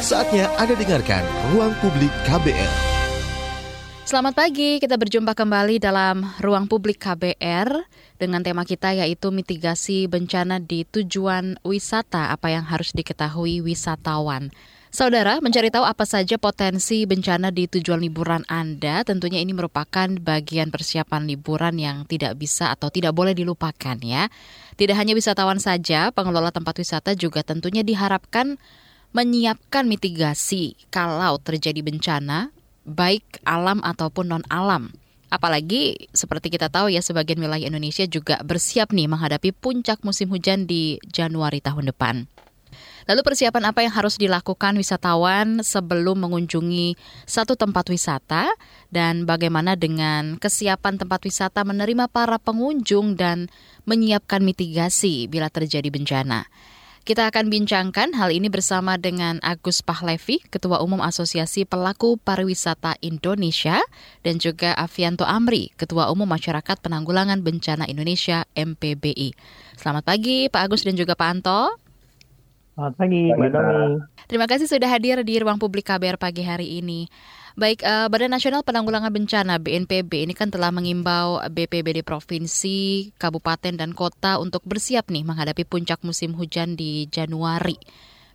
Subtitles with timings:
[0.00, 1.20] Saatnya Anda dengarkan
[1.52, 2.72] Ruang Publik KBR.
[4.08, 7.84] Selamat pagi, kita berjumpa kembali dalam Ruang Publik KBR
[8.16, 14.48] dengan tema kita yaitu mitigasi bencana di tujuan wisata, apa yang harus diketahui wisatawan.
[14.88, 20.72] Saudara, mencari tahu apa saja potensi bencana di tujuan liburan Anda, tentunya ini merupakan bagian
[20.72, 24.32] persiapan liburan yang tidak bisa atau tidak boleh dilupakan ya.
[24.80, 28.56] Tidak hanya wisatawan saja, pengelola tempat wisata juga tentunya diharapkan
[29.10, 32.54] menyiapkan mitigasi kalau terjadi bencana,
[32.86, 34.94] baik alam ataupun non-alam.
[35.30, 40.66] Apalagi seperti kita tahu ya sebagian wilayah Indonesia juga bersiap nih menghadapi puncak musim hujan
[40.66, 42.26] di Januari tahun depan.
[43.06, 46.94] Lalu persiapan apa yang harus dilakukan wisatawan sebelum mengunjungi
[47.26, 48.46] satu tempat wisata
[48.94, 53.50] dan bagaimana dengan kesiapan tempat wisata menerima para pengunjung dan
[53.86, 56.46] menyiapkan mitigasi bila terjadi bencana.
[57.10, 63.82] Kita akan bincangkan hal ini bersama dengan Agus Pahlevi, Ketua Umum Asosiasi Pelaku Pariwisata Indonesia,
[64.22, 69.34] dan juga Avianto Amri, Ketua Umum Masyarakat Penanggulangan Bencana Indonesia MPBI.
[69.74, 71.82] Selamat pagi Pak Agus dan juga Pak Anto.
[72.78, 73.58] Selamat pagi, Mbak.
[74.30, 77.10] Terima kasih sudah hadir di ruang publik KBR pagi hari ini.
[77.60, 83.92] Baik, uh, Badan Nasional Penanggulangan Bencana BNPB ini kan telah mengimbau BPBD provinsi, kabupaten dan
[83.92, 87.76] kota untuk bersiap nih menghadapi puncak musim hujan di Januari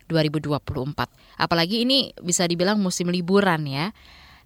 [0.06, 1.42] 2024.
[1.42, 3.90] Apalagi ini bisa dibilang musim liburan ya.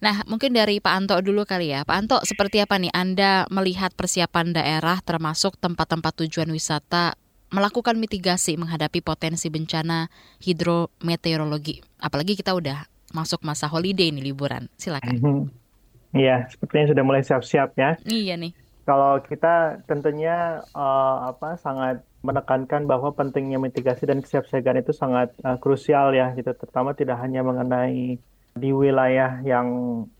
[0.00, 1.84] Nah, mungkin dari Pak Anto dulu kali ya.
[1.84, 7.20] Pak Anto, seperti apa nih Anda melihat persiapan daerah termasuk tempat-tempat tujuan wisata
[7.52, 10.08] melakukan mitigasi menghadapi potensi bencana
[10.40, 11.84] hidrometeorologi.
[12.00, 14.66] Apalagi kita udah masuk masa holiday nih liburan.
[14.78, 15.16] Silakan.
[15.20, 15.42] Mhm.
[16.10, 17.94] Iya, sepertinya sudah mulai siap-siap ya.
[18.02, 18.50] Iya nih.
[18.82, 25.54] Kalau kita tentunya uh, apa sangat menekankan bahwa pentingnya mitigasi dan kesiapsiagaan itu sangat uh,
[25.62, 28.18] krusial ya gitu, terutama tidak hanya mengenai
[28.50, 29.68] di wilayah yang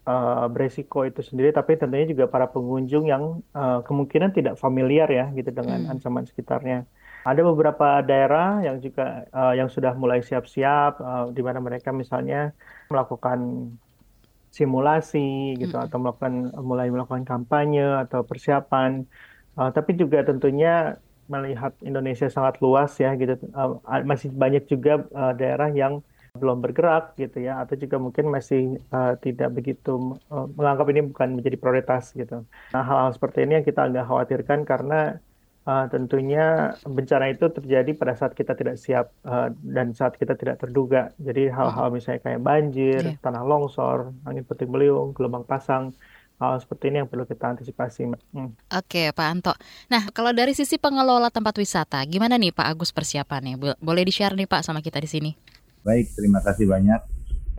[0.06, 5.26] uh, beresiko itu sendiri, tapi tentunya juga para pengunjung yang uh, kemungkinan tidak familiar ya
[5.34, 5.92] gitu dengan hmm.
[5.98, 6.86] ancaman sekitarnya.
[7.26, 12.54] Ada beberapa daerah yang juga uh, yang sudah mulai siap-siap, uh, di mana mereka misalnya
[12.90, 13.70] melakukan
[14.50, 15.84] simulasi gitu mm.
[15.86, 19.06] atau melakukan mulai melakukan kampanye atau persiapan.
[19.54, 20.98] Uh, tapi juga tentunya
[21.30, 27.18] melihat Indonesia sangat luas ya gitu, uh, masih banyak juga uh, daerah yang belum bergerak
[27.18, 32.14] gitu ya atau juga mungkin masih uh, tidak begitu uh, menganggap ini bukan menjadi prioritas
[32.14, 32.46] gitu.
[32.70, 35.18] Nah hal-hal seperti ini yang kita agak khawatirkan karena
[35.70, 40.58] uh, tentunya bencana itu terjadi pada saat kita tidak siap uh, dan saat kita tidak
[40.58, 41.14] terduga.
[41.22, 41.94] Jadi hal-hal hmm.
[41.94, 43.22] misalnya kayak banjir, yeah.
[43.22, 45.94] tanah longsor, angin puting beliung, gelombang pasang,
[46.42, 48.10] hal seperti ini yang perlu kita antisipasi.
[48.34, 48.50] Hmm.
[48.74, 49.54] Oke, Pak Anto.
[49.92, 53.78] Nah, kalau dari sisi pengelola tempat wisata, gimana nih Pak Agus persiapannya?
[53.78, 55.30] Boleh di-share nih Pak sama kita di sini.
[55.86, 57.00] Baik, terima kasih banyak.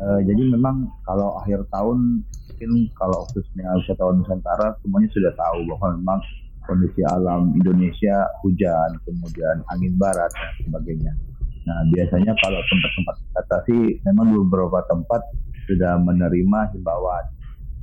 [0.01, 5.87] Uh, jadi memang kalau akhir tahun mungkin kalau khususnya wisatawan Nusantara semuanya sudah tahu bahwa
[5.93, 6.19] memang
[6.65, 11.13] kondisi alam Indonesia hujan, kemudian angin barat dan sebagainya.
[11.61, 15.21] Nah biasanya kalau tempat-tempat wisata sih memang beberapa tempat
[15.69, 17.25] sudah menerima himbauan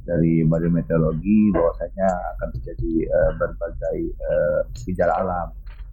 [0.02, 5.48] dari Badan Meteorologi bahwasanya akan terjadi uh, berbagai uh, gejala alam,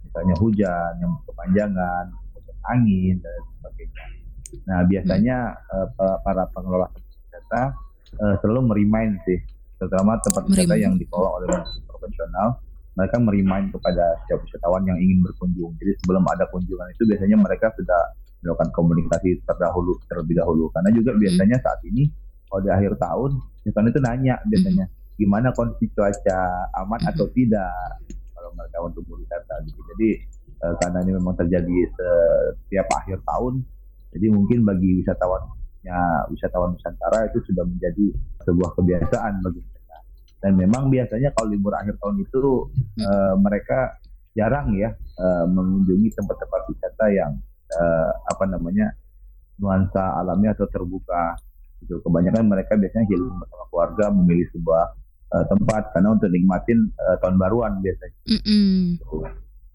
[0.08, 2.04] misalnya hujan yang kepanjangan,
[2.72, 4.04] angin dan sebagainya.
[4.66, 5.36] Nah biasanya
[5.70, 7.76] uh, para pengelola wisata
[8.18, 9.38] uh, selalu merimain sih,
[9.78, 11.48] terutama tempat wisata yang dikelola oleh
[11.86, 12.56] profesional
[12.96, 15.76] mereka merimain kepada setiap wisatawan yang ingin berkunjung.
[15.76, 18.00] Jadi sebelum ada kunjungan itu biasanya mereka sudah
[18.40, 20.72] melakukan komunikasi terdahulu terlebih dahulu.
[20.72, 21.20] Karena juga hmm.
[21.20, 22.08] biasanya saat ini
[22.48, 23.30] kalau di akhir tahun
[23.62, 25.16] wisatawan itu nanya biasanya hmm.
[25.20, 26.40] gimana kondisi cuaca
[26.80, 27.10] aman hmm.
[27.12, 27.76] atau tidak
[28.32, 29.54] kalau mereka untuk berwisata.
[29.68, 29.80] Gitu.
[29.92, 30.08] Jadi
[30.64, 33.60] eh, karena ini memang terjadi setiap akhir tahun,
[34.16, 35.52] jadi mungkin bagi wisatawan
[36.34, 38.10] wisatawan Nusantara itu sudah menjadi
[38.42, 39.60] sebuah kebiasaan bagi
[40.40, 43.02] dan memang biasanya kalau libur akhir tahun itu hmm.
[43.02, 43.96] uh, mereka
[44.36, 47.32] jarang ya uh, mengunjungi tempat-tempat wisata yang
[47.72, 48.92] uh, apa namanya
[49.56, 51.32] nuansa alamnya atau terbuka
[51.80, 54.84] itu kebanyakan mereka biasanya hidup bersama keluarga memilih sebuah
[55.32, 58.16] uh, tempat karena untuk nikmatin uh, tahun baruan biasanya.
[58.28, 58.84] Mm -hmm.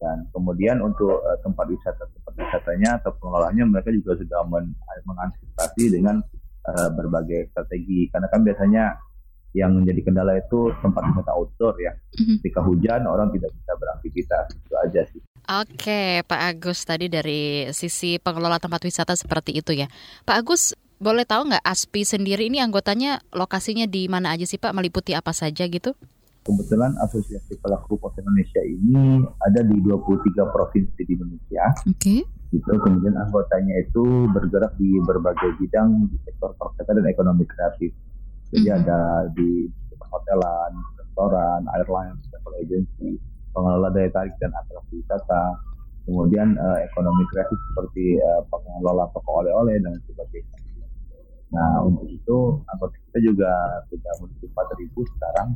[0.01, 4.73] dan kemudian untuk uh, tempat wisata tempat wisatanya atau pengelolanya mereka juga sudah men
[5.05, 6.17] mengantisipasi dengan
[6.65, 8.09] uh, berbagai strategi.
[8.09, 8.97] Karena kan biasanya
[9.51, 11.91] yang menjadi kendala itu tempat wisata outdoor ya.
[12.15, 12.37] Mm-hmm.
[12.39, 15.21] Ketika hujan orang tidak bisa beraktivitas itu aja sih.
[15.51, 19.91] Oke, Pak Agus tadi dari sisi pengelola tempat wisata seperti itu ya.
[20.23, 20.71] Pak Agus,
[21.01, 24.71] boleh tahu nggak ASPI sendiri ini anggotanya lokasinya di mana aja sih Pak?
[24.71, 25.97] Meliputi apa saja gitu?
[26.41, 31.63] Kebetulan Asosiasi Pelaku Pos Indonesia ini ada di 23 provinsi di Indonesia.
[31.85, 31.97] Oke.
[31.97, 32.19] Okay.
[32.53, 32.67] Gitu.
[32.67, 37.91] Kemudian anggotanya itu bergerak di berbagai bidang di sektor pariwisata dan ekonomi kreatif.
[38.51, 38.79] Jadi mm -hmm.
[38.83, 38.99] ada
[39.35, 39.49] di
[39.95, 43.15] perhotelan, restoran, airline, travel agency,
[43.55, 45.43] pengelola daya tarik dan atraksi wisata,
[46.03, 50.59] kemudian uh, ekonomi kreatif seperti uh, pengelola toko oleh-oleh dan sebagainya.
[51.51, 53.51] Nah untuk itu anggota kita juga
[53.91, 55.49] sudah menuju 4.000 sekarang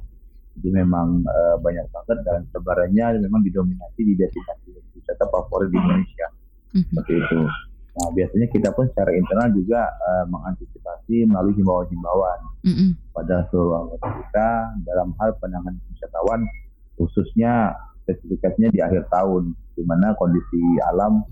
[0.56, 6.27] jadi memang uh, banyak banget dan sebarannya memang didominasi di destinasi wisata favorit di Indonesia
[6.31, 6.83] mm-hmm.
[6.95, 7.39] seperti itu.
[7.95, 12.89] Nah biasanya kita pun secara internal juga uh, mengantisipasi melalui himbauan-himbauan mm-hmm.
[13.15, 14.50] pada seluruh anggota kita
[14.83, 16.44] dalam hal penanganan wisatawan
[17.00, 17.71] khususnya
[18.03, 20.59] spesifikasinya di akhir tahun di mana kondisi
[20.92, 21.24] alam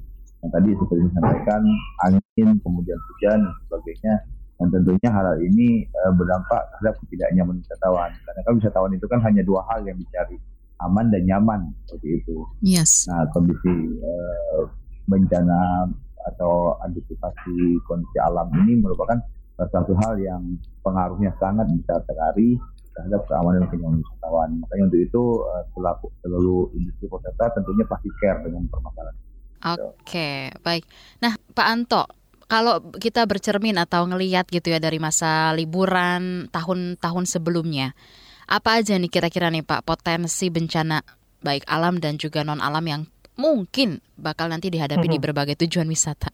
[0.43, 1.61] yang tadi seperti disampaikan
[2.07, 4.13] angin kemudian hujan dan sebagainya
[4.59, 8.11] dan tentunya hal ini e, berdampak terhadap ketidaknyamanan wisatawan.
[8.23, 10.37] Karena kan wisatawan itu kan hanya dua hal yang dicari,
[10.83, 12.37] aman dan nyaman seperti itu.
[12.63, 13.09] Yes.
[13.09, 14.11] Nah kondisi e,
[15.07, 15.89] bencana
[16.27, 19.19] atau antisipasi kondisi alam ini merupakan
[19.55, 20.41] salah satu hal yang
[20.81, 22.57] pengaruhnya sangat besar sekali
[22.93, 24.49] terhadap keamanan kenyamanan wisatawan.
[24.65, 25.23] Makanya untuk itu
[25.73, 29.17] selaku seluruh industri pariwisata tentunya pasti care dengan permasalahan.
[29.63, 30.83] Oke, okay, baik.
[31.23, 32.03] Nah, Pak Anto,
[32.51, 37.95] kalau kita bercermin atau ngelihat gitu ya dari masa liburan tahun-tahun sebelumnya,
[38.45, 40.99] apa aja nih kira-kira nih Pak potensi bencana
[41.43, 43.01] baik alam dan juga non alam yang
[43.35, 45.15] mungkin bakal nanti dihadapi mm -hmm.
[45.19, 46.29] di berbagai tujuan wisata?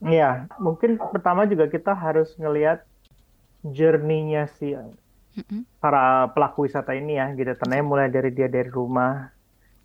[0.00, 2.80] Iya, mungkin pertama juga kita harus ngelihat
[3.60, 5.76] journey-nya si mm-hmm.
[5.76, 7.52] para pelaku wisata ini ya, gitu.
[7.60, 9.28] Karena mulai dari dia dari rumah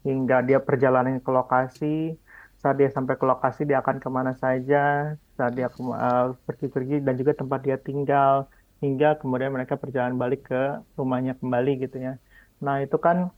[0.08, 2.16] hingga dia perjalanan ke lokasi,
[2.64, 7.20] saat dia sampai ke lokasi dia akan ke mana saja, saat dia uh, pergi-pergi dan
[7.20, 8.48] juga tempat dia tinggal
[8.80, 12.16] hingga kemudian mereka perjalanan balik ke rumahnya kembali gitu ya.
[12.64, 13.36] Nah itu kan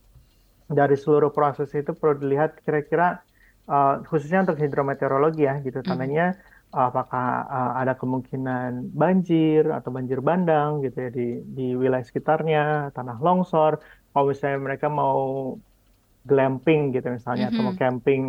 [0.68, 3.24] dari seluruh proses itu perlu dilihat kira-kira
[3.72, 6.36] uh, khususnya untuk hidrometeorologi ya gitu tandanya
[6.76, 12.92] uh, apakah uh, ada kemungkinan banjir atau banjir bandang gitu ya di di wilayah sekitarnya
[12.92, 13.80] tanah longsor
[14.12, 15.56] kalau misalnya mereka mau
[16.28, 17.56] glamping gitu misalnya mm -hmm.
[17.56, 17.84] atau mau mm-hmm.
[17.84, 18.24] camping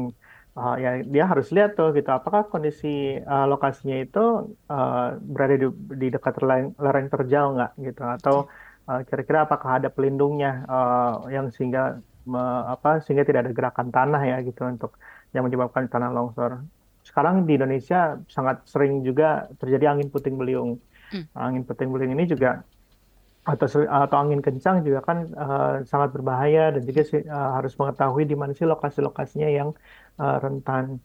[0.59, 5.67] uh, ya dia harus lihat tuh gitu apakah kondisi uh, lokasinya itu uh, berada di,
[5.99, 8.37] di dekat lereng, lereng terjal nggak gitu atau
[8.91, 14.23] uh, kira-kira apakah ada pelindungnya uh, yang sehingga me, apa sehingga tidak ada gerakan tanah
[14.29, 15.01] ya gitu untuk
[15.33, 16.61] yang menyebabkan tanah longsor.
[17.01, 20.77] Sekarang di Indonesia sangat sering juga terjadi angin puting beliung.
[21.09, 21.25] Hmm.
[21.33, 22.61] angin puting beliung ini juga
[23.49, 27.01] atau atau angin kencang juga kan uh, sangat berbahaya dan juga
[27.33, 29.73] uh, harus mengetahui di mana sih lokasi-lokasinya yang
[30.21, 31.01] uh, rentan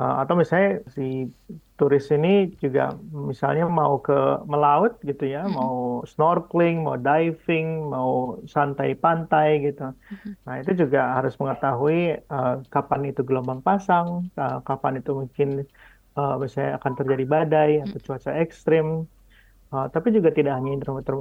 [0.00, 1.28] atau misalnya si
[1.76, 5.56] turis ini juga misalnya mau ke melaut gitu ya, mm-hmm.
[5.56, 9.92] mau snorkeling, mau diving, mau santai pantai gitu.
[9.92, 10.32] Mm-hmm.
[10.48, 15.48] Nah itu juga harus mengetahui uh, kapan itu gelombang pasang, uh, kapan itu mungkin
[16.16, 19.04] uh, misalnya akan terjadi badai atau cuaca ekstrim.
[19.70, 20.80] Uh, tapi juga tidak hanya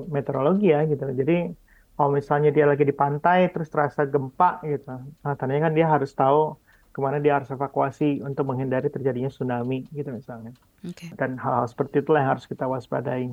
[0.10, 1.04] meteorologi ya gitu.
[1.04, 1.52] Jadi
[2.00, 4.88] kalau misalnya dia lagi di pantai terus terasa gempa gitu,
[5.20, 6.56] nah tandanya kan dia harus tahu
[6.90, 10.52] ke mana dia harus evakuasi untuk menghindari terjadinya tsunami gitu misalnya.
[10.82, 11.14] Okay.
[11.14, 13.30] Dan hal-hal seperti itulah yang harus kita waspadai.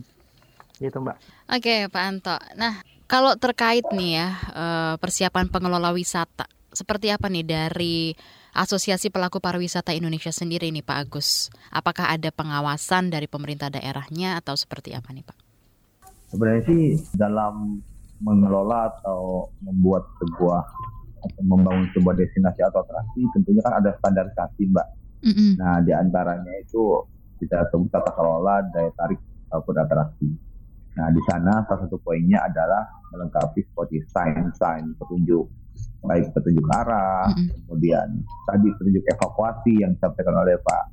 [0.76, 1.17] Gitu Mbak.
[1.56, 2.37] Oke okay, Pak Anto.
[2.61, 6.44] Nah kalau terkait nih ya eh, persiapan pengelola wisata,
[6.76, 8.12] seperti apa nih dari
[8.56, 11.52] Asosiasi Pelaku Pariwisata Indonesia sendiri nih Pak Agus?
[11.69, 15.37] Apakah ada pengawasan dari pemerintah daerahnya atau seperti apa nih Pak?
[16.33, 17.85] Sebenarnya sih dalam
[18.21, 20.64] mengelola atau membuat sebuah
[21.42, 24.88] membangun sebuah destinasi atau atraksi tentunya kan ada standarisasi mbak.
[25.26, 25.50] Mm-hmm.
[25.59, 27.02] Nah di antaranya itu
[27.42, 29.21] kita sebut tata kelola daya tarik
[29.52, 30.28] ataupun atraksi.
[30.97, 35.47] Nah di sana salah satu poinnya adalah melengkapi seperti sign sign petunjuk
[36.06, 37.66] baik petunjuk arah, mm-hmm.
[37.66, 38.09] kemudian
[38.47, 40.85] tadi petunjuk evakuasi yang disampaikan oleh Pak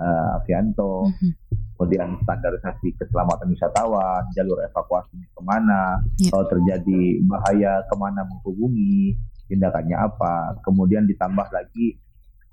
[0.00, 1.32] uh, Avianto, mm-hmm.
[1.76, 6.32] kemudian standarisasi keselamatan wisatawan, jalur evakuasi ke mana, yeah.
[6.32, 11.96] kalau terjadi bahaya ke mana menghubungi, tindakannya apa, kemudian ditambah lagi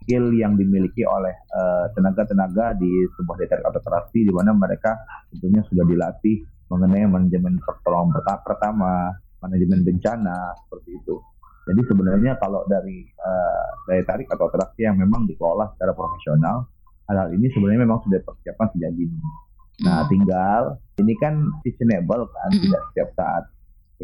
[0.05, 4.93] skill yang dimiliki oleh eh, tenaga-tenaga uh, di sebuah detek terapi di mana mereka
[5.33, 11.15] tentunya sudah dilatih mengenai manajemen pertolongan pertama, manajemen bencana seperti itu.
[11.65, 16.69] Jadi sebenarnya kalau dari uh, daya tarik atau atraksi yang memang dikelola secara profesional,
[17.09, 19.17] hal-hal ini sebenarnya memang sudah persiapan sejak dini.
[19.81, 20.09] Nah, hmm.
[20.13, 20.61] tinggal
[21.01, 22.63] ini kan seasonable kan, mm -hmm.
[22.69, 23.43] tidak setiap saat.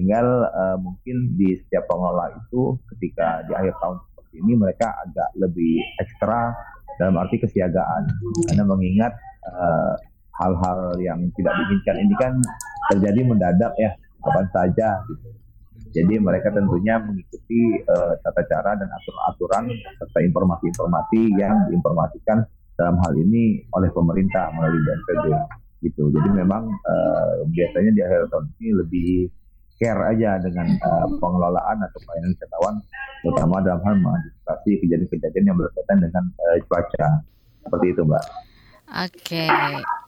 [0.02, 5.30] Tinggal uh, mungkin di setiap pengelola itu ketika di akhir tahun seperti ini mereka agak
[5.38, 6.58] lebih ekstra
[6.98, 8.10] dalam arti kesiagaan
[8.50, 9.94] karena mengingat eh,
[10.38, 12.34] hal-hal yang tidak diinginkan ini kan
[12.94, 15.30] terjadi mendadak ya kapan saja gitu.
[15.92, 22.48] Jadi mereka tentunya mengikuti uh, tata cara dan aturan-aturan serta informasi-informasi yang diinformasikan
[22.80, 25.26] dalam hal ini oleh pemerintah melalui BNPB
[25.84, 26.08] gitu.
[26.16, 29.12] Jadi memang uh, biasanya di akhir tahun ini lebih
[29.82, 32.76] care aja dengan uh, pengelolaan atau pelayanan wisatawan,
[33.26, 37.08] terutama dalam hal mengantisipasi kejadian-kejadian yang berkaitan dengan uh, cuaca.
[37.66, 38.26] Seperti itu, Mbak.
[38.92, 39.44] Oke,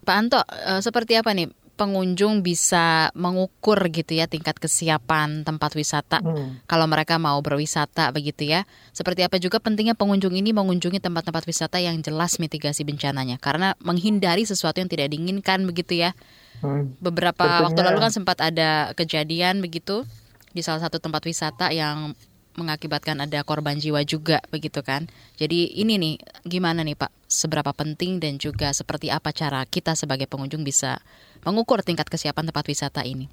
[0.05, 6.21] Pak Anto, uh, seperti apa nih pengunjung bisa mengukur gitu ya tingkat kesiapan tempat wisata
[6.21, 6.69] hmm.
[6.69, 8.69] kalau mereka mau berwisata begitu ya.
[8.93, 14.45] Seperti apa juga pentingnya pengunjung ini mengunjungi tempat-tempat wisata yang jelas mitigasi bencananya karena menghindari
[14.45, 16.13] sesuatu yang tidak diinginkan begitu ya.
[16.61, 16.93] Hmm.
[17.01, 17.63] Beberapa Tentunya.
[17.65, 20.05] waktu lalu kan sempat ada kejadian begitu
[20.53, 22.13] di salah satu tempat wisata yang
[22.53, 25.09] mengakibatkan ada korban jiwa juga begitu kan.
[25.41, 26.13] Jadi ini nih
[26.45, 31.01] gimana nih Pak, seberapa penting dan juga seperti apa cara kita sebagai pengunjung bisa
[31.41, 33.25] mengukur tingkat kesiapan tempat wisata ini?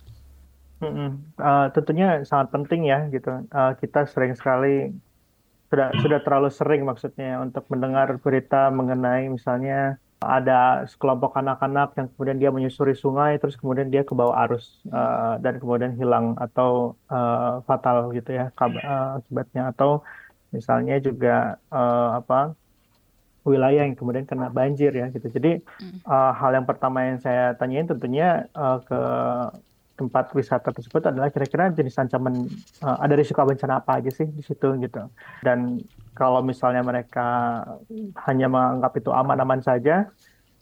[0.81, 3.45] Hmm, uh, tentunya sangat penting ya gitu.
[3.53, 4.97] Uh, kita sering sekali
[5.71, 12.39] sudah sudah terlalu sering maksudnya untuk mendengar berita mengenai misalnya ada sekelompok anak-anak yang kemudian
[12.43, 17.65] dia menyusuri sungai terus kemudian dia ke bawah arus uh, dan kemudian hilang atau uh,
[17.65, 18.53] fatal gitu ya
[19.17, 20.05] akibatnya atau
[20.53, 22.53] misalnya juga uh, apa
[23.45, 25.33] wilayah yang kemudian kena banjir ya gitu.
[25.33, 25.65] Jadi
[26.05, 29.01] uh, hal yang pertama yang saya tanyain tentunya uh, ke
[30.01, 32.49] tempat wisata tersebut adalah kira-kira jenis ancaman
[32.81, 35.03] uh, ada risiko bencana apa aja sih di situ gitu.
[35.45, 35.85] Dan
[36.17, 37.61] kalau misalnya mereka
[38.29, 40.09] hanya menganggap itu aman-aman saja,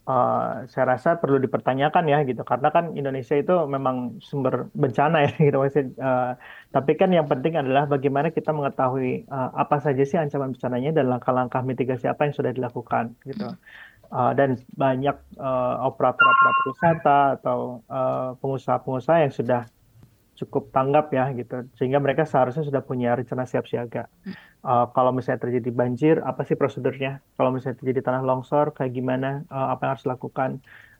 [0.09, 2.41] uh, saya rasa perlu dipertanyakan ya gitu.
[2.41, 5.61] Karena kan Indonesia itu memang sumber bencana ya gitu.
[5.61, 6.31] Maksudnya, uh,
[6.73, 11.05] tapi kan yang penting adalah bagaimana kita mengetahui uh, apa saja sih ancaman bencananya dan
[11.13, 13.53] langkah-langkah mitigasi apa yang sudah dilakukan gitu.
[14.09, 15.13] Uh, dan banyak
[15.85, 17.59] operator-operator uh, wisata atau
[18.41, 19.61] pengusaha-pengusaha yang sudah
[20.39, 21.67] cukup tanggap ya gitu.
[21.75, 24.07] Sehingga mereka seharusnya sudah punya rencana siap siaga.
[24.63, 27.19] Uh, kalau misalnya terjadi banjir apa sih prosedurnya?
[27.35, 29.43] Kalau misalnya terjadi tanah longsor kayak gimana?
[29.51, 30.51] Uh, apa yang harus dilakukan?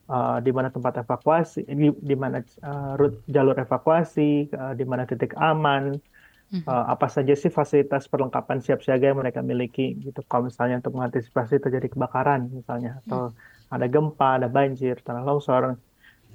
[0.10, 5.05] Uh, di mana tempat evakuasi di, di mana uh, route jalur evakuasi uh, di mana
[5.05, 6.01] titik aman?
[6.50, 10.25] Uh, apa saja sih fasilitas perlengkapan siap siaga yang mereka miliki gitu.
[10.25, 13.69] Kalau misalnya untuk mengantisipasi terjadi kebakaran misalnya atau mm.
[13.69, 15.77] ada gempa ada banjir tanah longsor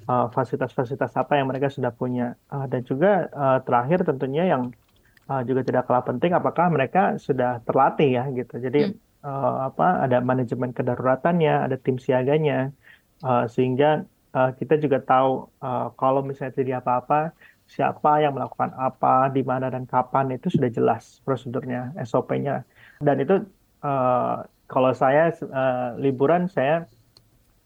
[0.07, 2.37] fasilitas-fasilitas uh, apa yang mereka sudah punya.
[2.49, 4.71] Uh, dan juga uh, terakhir tentunya yang
[5.29, 8.61] uh, juga tidak kalah penting apakah mereka sudah terlatih ya gitu.
[8.61, 9.25] Jadi hmm.
[9.25, 12.73] uh, apa ada manajemen kedaruratannya ada tim siaganya.
[13.23, 14.03] Uh, sehingga
[14.35, 17.31] uh, kita juga tahu uh, kalau misalnya terjadi apa-apa
[17.65, 22.61] siapa yang melakukan apa di mana dan kapan itu sudah jelas prosedurnya SOP-nya
[23.01, 23.41] dan itu
[23.81, 26.85] uh, kalau saya uh, liburan saya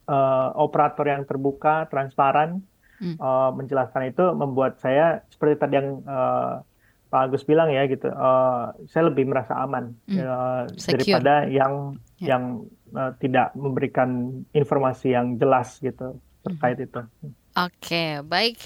[0.09, 2.65] uh, operator yang terbuka, transparan,
[2.97, 3.21] hmm.
[3.21, 6.65] uh, menjelaskan itu membuat saya seperti tadi yang uh,
[7.09, 10.17] Pak Agus bilang ya gitu, uh, saya lebih merasa aman hmm.
[10.21, 12.37] uh, daripada yang yeah.
[12.37, 12.43] yang
[12.93, 16.85] uh, tidak memberikan informasi yang jelas gitu terkait hmm.
[16.85, 17.01] itu.
[17.21, 18.57] Oke, okay, baik.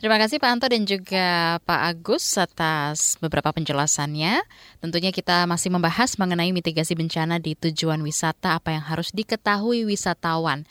[0.00, 4.40] Terima kasih Pak Anto dan juga Pak Agus atas beberapa penjelasannya.
[4.80, 10.64] Tentunya kita masih membahas mengenai mitigasi bencana di tujuan wisata apa yang harus diketahui wisatawan.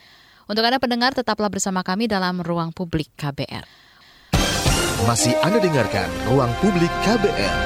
[0.50, 3.70] Untuk Anda pendengar tetaplah bersama kami dalam Ruang Publik KBR.
[5.06, 7.58] Masih Anda dengarkan Ruang Publik KBR.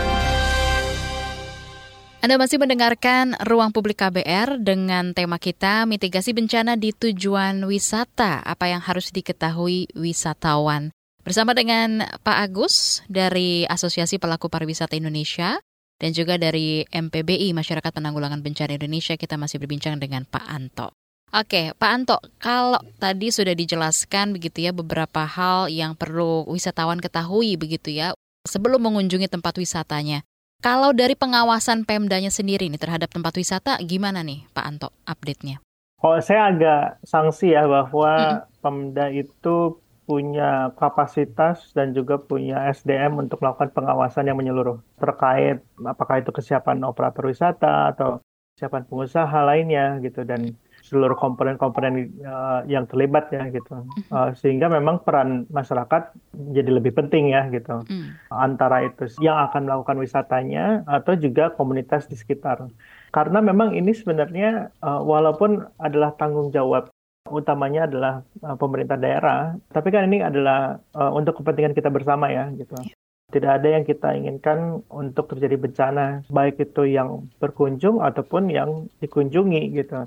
[2.27, 8.67] Anda masih mendengarkan Ruang Publik KBR dengan tema kita mitigasi bencana di tujuan wisata, apa
[8.67, 10.91] yang harus diketahui wisatawan.
[11.23, 15.55] Bersama dengan Pak Agus dari Asosiasi Pelaku Pariwisata Indonesia
[15.95, 20.91] dan juga dari MPBI Masyarakat Penanggulangan Bencana Indonesia kita masih berbincang dengan Pak Anto.
[21.31, 27.55] Oke, Pak Anto, kalau tadi sudah dijelaskan begitu ya beberapa hal yang perlu wisatawan ketahui
[27.55, 28.11] begitu ya
[28.43, 30.27] sebelum mengunjungi tempat wisatanya.
[30.59, 35.63] Kalau dari pengawasan Pemdanya sendiri nih terhadap tempat wisata gimana nih Pak Anto update-nya?
[36.03, 38.59] Oh, saya agak sanksi ya bahwa hmm.
[38.59, 46.19] Pemda itu punya kapasitas dan juga punya SDM untuk melakukan pengawasan yang menyeluruh terkait apakah
[46.19, 48.19] itu kesiapan operator wisata atau
[48.53, 53.87] kesiapan pengusaha lainnya gitu dan seluruh komponen-komponen uh, yang terlibat ya gitu.
[54.13, 56.13] Uh, sehingga memang peran masyarakat
[56.53, 57.81] jadi lebih penting ya gitu.
[57.89, 58.13] Mm.
[58.29, 62.69] antara itu yang akan melakukan wisatanya atau juga komunitas di sekitar.
[63.09, 66.92] Karena memang ini sebenarnya uh, walaupun adalah tanggung jawab
[67.29, 68.13] utamanya adalah
[68.43, 72.75] uh, pemerintah daerah, tapi kan ini adalah uh, untuk kepentingan kita bersama ya gitu.
[72.75, 72.95] Yeah.
[73.33, 79.73] Tidak ada yang kita inginkan untuk terjadi bencana, baik itu yang berkunjung ataupun yang dikunjungi
[79.73, 80.05] gitu.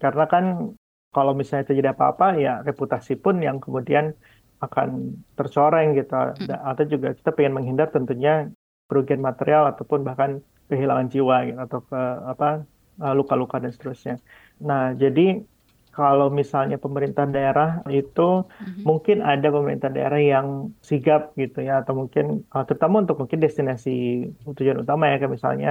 [0.00, 0.74] Karena kan
[1.14, 4.16] kalau misalnya terjadi apa-apa ya reputasi pun yang kemudian
[4.58, 6.50] akan tercoreng gitu Hmm.
[6.50, 8.50] atau juga kita pengen menghindar tentunya
[8.88, 12.48] kerugian material ataupun bahkan kehilangan jiwa gitu atau ke apa
[12.98, 14.18] uh, luka-luka dan seterusnya.
[14.64, 15.44] Nah, jadi
[15.96, 18.20] kalau misalnya pemerintah daerah itu
[18.64, 18.82] Mhm.
[18.88, 20.48] mungkin ada pemerintah daerah yang
[20.90, 22.24] sigap gitu ya atau mungkin
[22.54, 23.90] uh, terutama untuk mungkin destinasi
[24.56, 25.70] tujuan utama ya kayak misalnya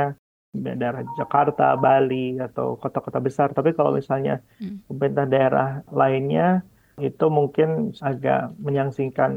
[0.82, 2.16] daerah Jakarta, Bali
[2.46, 3.48] atau kota-kota besar.
[3.58, 4.78] Tapi kalau misalnya Hmm.
[4.88, 5.68] pemerintah daerah
[6.00, 6.62] lainnya
[7.02, 7.70] itu mungkin
[8.10, 9.32] agak menyangsingkan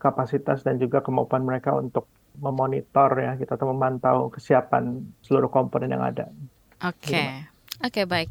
[0.00, 2.08] kapasitas dan juga kemampuan mereka untuk
[2.38, 4.84] memonitor ya gitu atau memantau kesiapan
[5.26, 6.24] seluruh komponen yang ada.
[6.80, 7.22] Oke,
[7.82, 8.30] oke baik.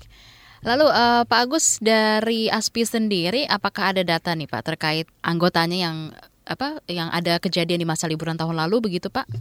[0.67, 5.97] Lalu eh, Pak Agus dari ASPI sendiri, apakah ada data nih Pak terkait anggotanya yang
[6.43, 9.31] apa yang ada kejadian di masa liburan tahun lalu begitu Pak?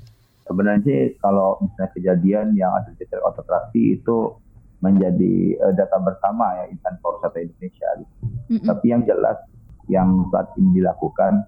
[0.46, 4.38] Sebenarnya sih kalau misalnya kejadian yang ada di ototraksi itu
[4.78, 7.88] menjadi uh, data bersama ya insan pariwisata Indonesia.
[7.98, 8.14] Gitu.
[8.54, 8.66] Mm-mm.
[8.70, 9.38] Tapi yang jelas
[9.90, 11.42] yang saat ini dilakukan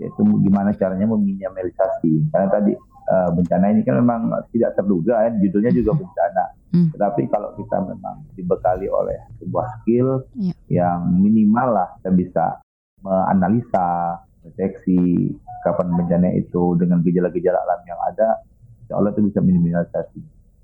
[0.00, 2.32] yaitu gimana caranya meminimalisasi.
[2.32, 2.72] Karena tadi
[3.10, 6.44] uh, bencana ini kan memang tidak terduga ya, judulnya juga bencana.
[6.70, 6.88] Hmm.
[6.94, 10.54] Tetapi kalau kita memang dibekali oleh sebuah skill Iya.
[10.70, 12.44] yang minimal lah kita bisa
[13.02, 15.34] menganalisa, deteksi
[15.66, 18.28] kapan bencana itu dengan gejala-gejala alam yang ada,
[18.84, 20.20] insya Allah itu bisa minimalisasi.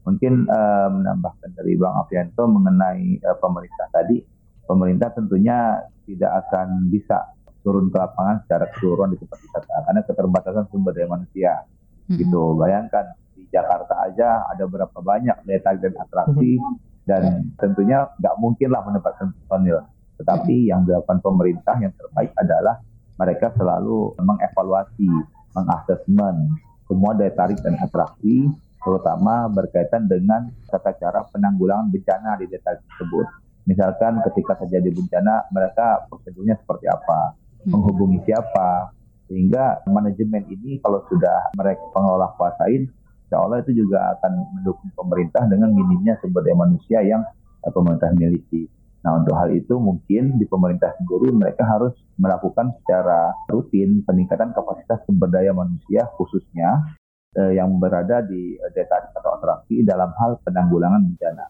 [0.06, 4.22] Mungkin eh, menambahkan dari Bang Afianto mengenai eh, pemerintah tadi,
[4.64, 7.34] pemerintah tentunya tidak akan bisa
[7.66, 11.66] turun ke lapangan secara keseluruhan di tempat wisata karena keterbatasan sumber daya manusia
[12.06, 12.18] Mm-mm.
[12.22, 12.42] gitu.
[12.58, 16.58] Bayangkan di Jakarta aja ada berapa banyak daya tarik dan atraksi
[17.06, 17.22] dan
[17.58, 19.82] tentunya nggak mungkin lah menempatkan personil.
[20.16, 22.80] Tetapi yang dilakukan pemerintah yang terbaik adalah
[23.16, 25.08] mereka selalu mengevaluasi,
[25.52, 28.48] mengasesmen semua daya tarik dan atraksi,
[28.80, 33.26] terutama berkaitan dengan tata cara penanggulangan bencana di daya tarik tersebut.
[33.66, 37.34] Misalkan ketika terjadi bencana, mereka prosedurnya seperti apa,
[37.66, 38.94] menghubungi siapa,
[39.26, 42.86] sehingga manajemen ini kalau sudah mereka pengelola kuasain,
[43.26, 47.22] insya Allah itu juga akan mendukung pemerintah dengan minimnya sumber daya manusia yang
[47.66, 48.70] eh, pemerintah miliki.
[49.02, 55.02] Nah untuk hal itu mungkin di pemerintah sendiri mereka harus melakukan secara rutin peningkatan kapasitas
[55.06, 56.96] sumber daya manusia khususnya
[57.34, 61.46] eh, yang berada di eh, tarik atau atraksi dalam hal penanggulangan bencana.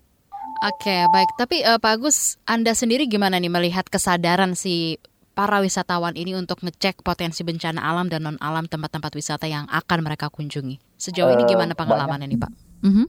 [0.65, 1.31] Oke, baik.
[1.37, 4.97] Tapi eh, Pak Agus, Anda sendiri gimana nih melihat kesadaran si
[5.37, 9.99] para wisatawan ini untuk ngecek potensi bencana alam dan non alam tempat-tempat wisata yang akan
[10.01, 10.81] mereka kunjungi?
[10.97, 12.27] Sejauh ini Eh, gimana pengalaman banyak.
[12.27, 12.51] ini, Pak?
[12.83, 13.05] Mhm.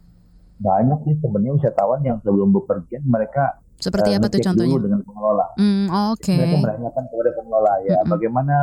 [0.60, 4.74] Banyak sih sebenarnya wisatawan yang sebelum bepergian mereka Seperti eh, apa tuh contohnya?
[4.74, 5.46] dulu dengan pengelola.
[5.56, 6.34] Hmm, Oke.
[6.34, 8.10] Mereka menanyakan kepada pengelola ya Mm-mm.
[8.10, 8.54] bagaimana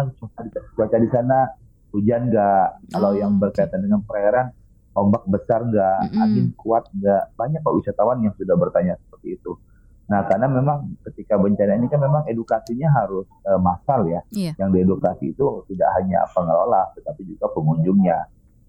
[0.74, 1.38] cuaca di, sana
[1.88, 2.68] hujan nggak?
[2.90, 4.50] Kalau Oh, yang berkaitan dengan perairan
[4.92, 5.98] ombak besar nggak?
[6.11, 6.20] Mm-mm.
[6.20, 7.33] Angin kuat nggak?
[7.33, 9.55] Banyak kok wisatawan yang sudah bertanya seperti itu.
[10.04, 14.20] Nah karena memang ketika bencana ini kan memang edukasinya harus eh, massal ya.
[14.32, 14.52] Iya.
[14.60, 18.18] Yang diedukasi itu tidak hanya pengelola tetapi juga pengunjungnya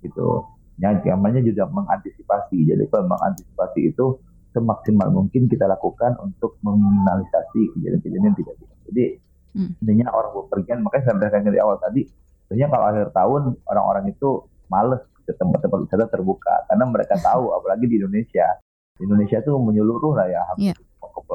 [0.02, 0.44] gitu.
[0.80, 2.58] Yang namanya juga mengantisipasi.
[2.68, 4.20] Jadi kalau mengantisipasi itu
[4.52, 8.76] semaksimal mungkin kita lakukan untuk meminimalisasi kejadian-kejadian yang tidak bisa.
[8.92, 9.06] Jadi
[9.56, 9.72] Hmm.
[9.80, 12.04] intinya orang bepergian makanya saya sampaikan dari awal tadi
[12.44, 14.30] sebenarnya kalau akhir tahun orang-orang itu
[14.68, 18.60] males ke tempat-tempat wisata terbuka karena mereka tahu apalagi di Indonesia
[19.00, 20.76] Indonesia itu menyeluruh lah ya hampir Iya.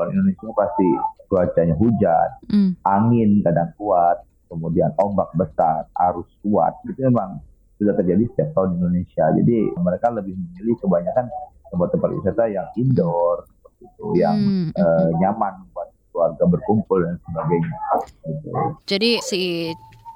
[0.00, 0.88] Kepulauan Indonesia pasti
[1.28, 2.72] cuacanya hujan Hmm.
[2.82, 7.38] angin kadang kuat kemudian ombak besar arus kuat itu memang
[7.76, 11.28] sudah terjadi setiap tahun di Indonesia jadi mereka lebih memilih kebanyakan
[11.70, 17.78] tempat-tempat wisata yang indoor seperti itu yang Hmm, eh, nyaman buat keluarga berkumpul dan sebagainya.
[18.26, 18.50] Gitu.
[18.90, 19.40] Jadi si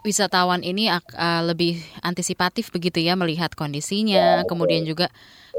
[0.02, 5.08] wisatawan ini eh, lebih antisipatif begitu ya melihat kondisinya, Ya, kemudian juga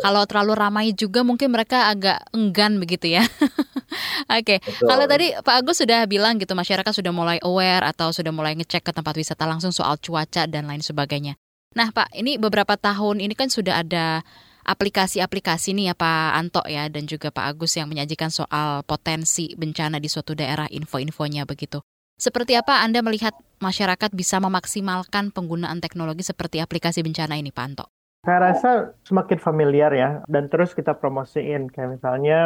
[0.04, 3.24] kalau terlalu ramai juga mungkin mereka agak enggan begitu ya.
[4.40, 4.88] Oke, Betul.
[4.88, 8.86] kalau tadi Pak Agus sudah bilang gitu masyarakat sudah mulai aware atau sudah mulai ngecek
[8.86, 11.38] ke tempat wisata langsung soal cuaca dan lain sebagainya.
[11.76, 14.24] Nah Pak, ini beberapa tahun ini kan sudah ada
[14.66, 20.02] aplikasi-aplikasi nih ya Pak Anto ya dan juga Pak Agus yang menyajikan soal potensi bencana
[20.02, 21.86] di suatu daerah info-infonya begitu.
[22.16, 27.86] Seperti apa Anda melihat masyarakat bisa memaksimalkan penggunaan teknologi seperti aplikasi bencana ini Pak Anto?
[28.26, 28.72] Saya rasa
[29.06, 31.70] semakin familiar ya, dan terus kita promosiin.
[31.70, 32.40] Kayak misalnya,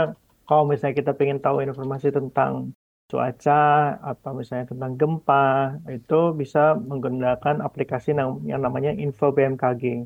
[0.49, 2.73] kalau misalnya kita pengen tahu informasi tentang
[3.05, 3.61] cuaca
[4.01, 10.05] atau misalnya tentang gempa, itu bisa menggunakan aplikasi yang, yang namanya Info BMKG.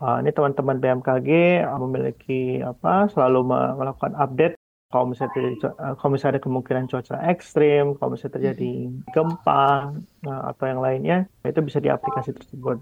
[0.00, 1.28] Uh, ini teman-teman BMKG
[1.64, 4.56] uh, memiliki apa selalu me- melakukan update
[4.88, 8.72] kalau misalnya terjadi, uh, kalau misalnya ada kemungkinan cuaca ekstrim, kalau misalnya terjadi
[9.12, 9.92] gempa
[10.24, 12.80] uh, atau yang lainnya, itu bisa di aplikasi tersebut.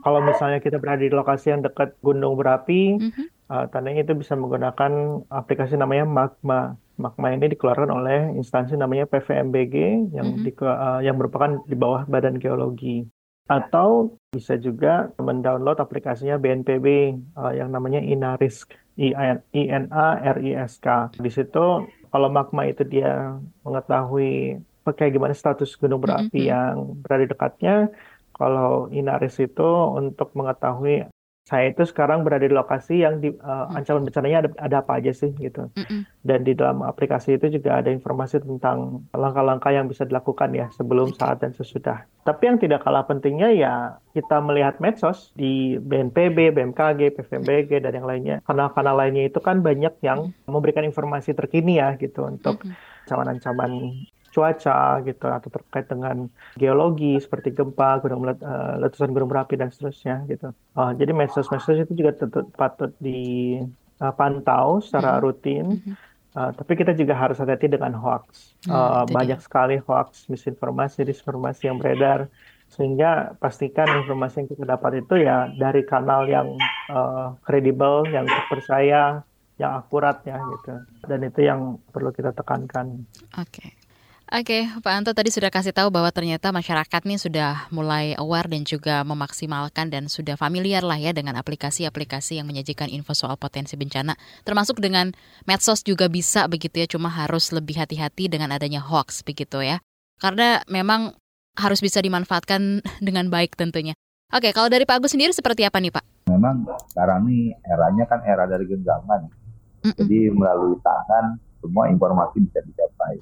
[0.00, 3.24] Kalau misalnya kita berada di lokasi yang dekat gunung berapi, Mhm.
[3.50, 6.76] Uh, tandanya itu bisa menggunakan aplikasi namanya Magma.
[6.94, 9.74] Magma ini dikeluarkan oleh instansi namanya PVMBG
[10.14, 10.46] yang mm -hmm.
[10.46, 13.02] di, uh, yang merupakan di bawah Badan Geologi.
[13.44, 16.86] Atau bisa juga mendownload aplikasinya BNPB
[17.36, 20.86] uh, yang namanya Inarisk, I-N-A-R-I-S-K.
[21.20, 26.52] Di situ kalau magma itu dia mengetahui kayak gimana status gunung berapi mm -hmm.
[26.52, 27.74] yang berada di dekatnya,
[28.34, 31.06] kalau Inaris itu untuk mengetahui
[31.44, 35.12] saya itu sekarang berada di lokasi yang di, uh, ancaman bencananya ada, ada apa aja
[35.12, 35.68] sih gitu.
[35.76, 36.08] Mm-mm.
[36.24, 41.12] Dan di dalam aplikasi itu juga ada informasi tentang langkah-langkah yang bisa dilakukan ya sebelum,
[41.12, 42.08] saat dan sesudah.
[42.24, 48.08] Tapi yang tidak kalah pentingnya ya kita melihat medsos di BNPB, BMKG, PVMBG dan yang
[48.08, 48.36] lainnya.
[48.48, 52.64] Kanal-kanal lainnya itu kan banyak yang memberikan informasi terkini ya gitu untuk
[53.04, 53.92] ancaman-ancaman
[54.34, 56.26] cuaca gitu atau terkait dengan
[56.58, 60.50] geologi seperti gempa, gunung uh, letusan gunung berapi dan seterusnya gitu.
[60.74, 65.22] Uh, jadi medsos-medsos itu juga tetap patut dipantau uh, secara mm-hmm.
[65.22, 65.66] rutin.
[66.34, 68.58] Uh, tapi kita juga harus hati-hati dengan hoax.
[68.66, 72.26] Uh, banyak sekali hoax, misinformasi, disinformasi yang beredar
[72.74, 76.58] sehingga pastikan informasi yang kita dapat itu ya dari kanal yang
[77.46, 79.22] kredibel, uh, yang terpercaya,
[79.62, 80.74] yang akurat ya gitu.
[81.06, 83.06] Dan itu yang perlu kita tekankan.
[83.38, 83.62] Oke.
[83.62, 83.83] Okay.
[84.32, 88.64] Oke, Pak Anto tadi sudah kasih tahu bahwa ternyata masyarakat nih sudah mulai aware dan
[88.64, 94.16] juga memaksimalkan dan sudah familiar lah ya dengan aplikasi-aplikasi yang menyajikan info soal potensi bencana.
[94.48, 95.12] Termasuk dengan
[95.44, 99.84] medsos juga bisa begitu ya, cuma harus lebih hati-hati dengan adanya hoax begitu ya.
[100.16, 101.12] Karena memang
[101.60, 103.92] harus bisa dimanfaatkan dengan baik tentunya.
[104.32, 106.32] Oke, kalau dari Pak Agus sendiri seperti apa nih Pak?
[106.32, 109.28] Memang sekarang nih eranya kan era dari genggaman.
[109.84, 109.96] Mm -mm.
[110.00, 113.20] Jadi melalui tangan semua informasi bisa dicapai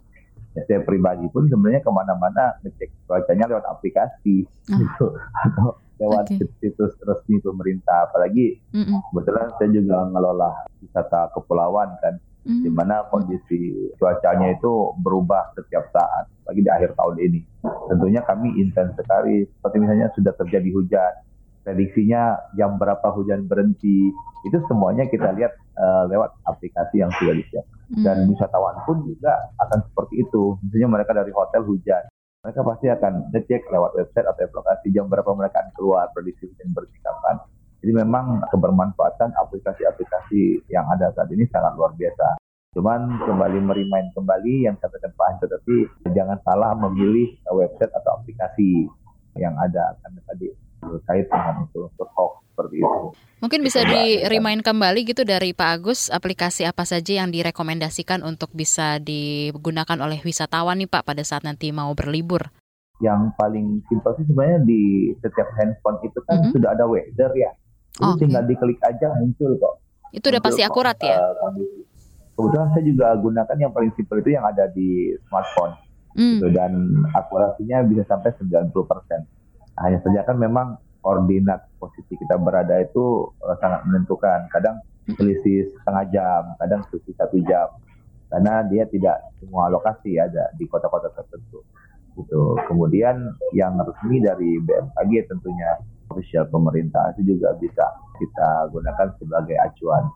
[0.52, 4.76] ya saya pribadi pun sebenarnya ke mana-mana ngecek cuacanya lewat aplikasi oh.
[4.76, 5.06] gitu
[5.48, 5.68] atau
[6.02, 6.46] lewat okay.
[6.60, 8.98] situs resmi pemerintah apalagi mm -mm.
[9.12, 10.50] kebetulan saya juga ngelola
[10.82, 12.62] wisata kepulauan kan -mm.
[12.66, 17.40] di mana kondisi cuacanya itu berubah setiap saat lagi di akhir tahun ini
[17.88, 21.12] tentunya kami intens sekali seperti misalnya sudah terjadi hujan
[21.62, 24.10] prediksinya jam berapa hujan berhenti
[24.42, 27.78] itu semuanya kita lihat uh, lewat aplikasi yang sudah disiapkan.
[27.92, 28.30] Dan hmm.
[28.34, 30.56] wisatawan pun juga akan seperti itu.
[30.64, 32.02] Misalnya mereka dari hotel hujan
[32.42, 36.74] mereka pasti akan ngecek lewat website atau aplikasi jam berapa mereka akan keluar prediksi hujan
[36.74, 37.38] berhenti kapan.
[37.78, 42.42] Jadi memang kebermanfaatan aplikasi-aplikasi yang ada saat ini sangat luar biasa.
[42.74, 48.90] Cuman kembali merimain kembali yang katakan Pak Anto tadi jangan salah memilih website atau aplikasi
[49.38, 49.94] yang ada.
[50.02, 50.50] Karena tadi
[50.82, 53.00] terkait dengan itu untuk hoax seperti itu.
[53.42, 58.54] Mungkin bisa di remind kembali gitu dari Pak Agus aplikasi apa saja yang direkomendasikan untuk
[58.54, 62.50] bisa digunakan oleh wisatawan nih Pak pada saat nanti mau berlibur.
[63.02, 66.52] Yang paling simpel sih sebenarnya di setiap handphone itu kan mm -hmm.
[66.54, 67.50] sudah ada weather ya.
[67.92, 69.74] Jadi oh, tinggal diklik aja muncul kok.
[70.14, 71.18] Itu udah pasti akurat ya?
[71.18, 71.56] Uh,
[72.38, 75.74] kebetulan saya juga gunakan yang paling simpel itu yang ada di smartphone.
[76.12, 76.38] Mm.
[76.38, 76.72] Gitu, dan
[77.16, 79.24] akurasinya bisa sampai 90 persen
[79.80, 84.46] hanya saja kan memang koordinat posisi kita berada itu uh, sangat menentukan.
[84.52, 84.80] Kadang
[85.18, 87.68] selisih setengah jam, kadang selisih satu jam.
[88.32, 91.60] Karena dia tidak semua lokasi ada di kota-kota tertentu.
[92.16, 92.56] Gitu.
[92.70, 97.84] Kemudian yang resmi dari BMKG tentunya official pemerintah itu juga bisa
[98.16, 100.06] kita gunakan sebagai acuan.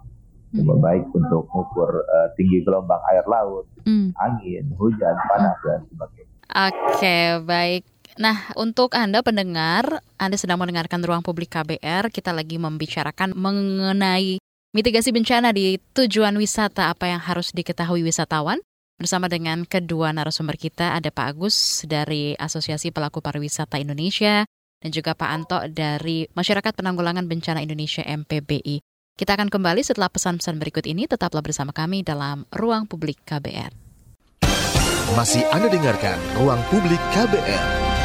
[0.54, 0.78] Hmm.
[0.78, 4.14] baik untuk mengukur uh, tinggi gelombang air laut, hmm.
[4.16, 6.32] angin, hujan, panas dan sebagainya.
[6.48, 7.95] Oke, baik.
[8.16, 14.40] Nah, untuk Anda pendengar, Anda sedang mendengarkan Ruang Publik KBR, kita lagi membicarakan mengenai
[14.72, 18.56] mitigasi bencana di tujuan wisata, apa yang harus diketahui wisatawan.
[18.96, 24.48] Bersama dengan kedua narasumber kita, ada Pak Agus dari Asosiasi Pelaku Pariwisata Indonesia,
[24.80, 28.80] dan juga Pak Anto dari Masyarakat Penanggulangan Bencana Indonesia MPBI.
[29.16, 33.76] Kita akan kembali setelah pesan-pesan berikut ini, tetaplah bersama kami dalam Ruang Publik KBR.
[35.12, 37.95] Masih Anda dengarkan Ruang Publik KBR.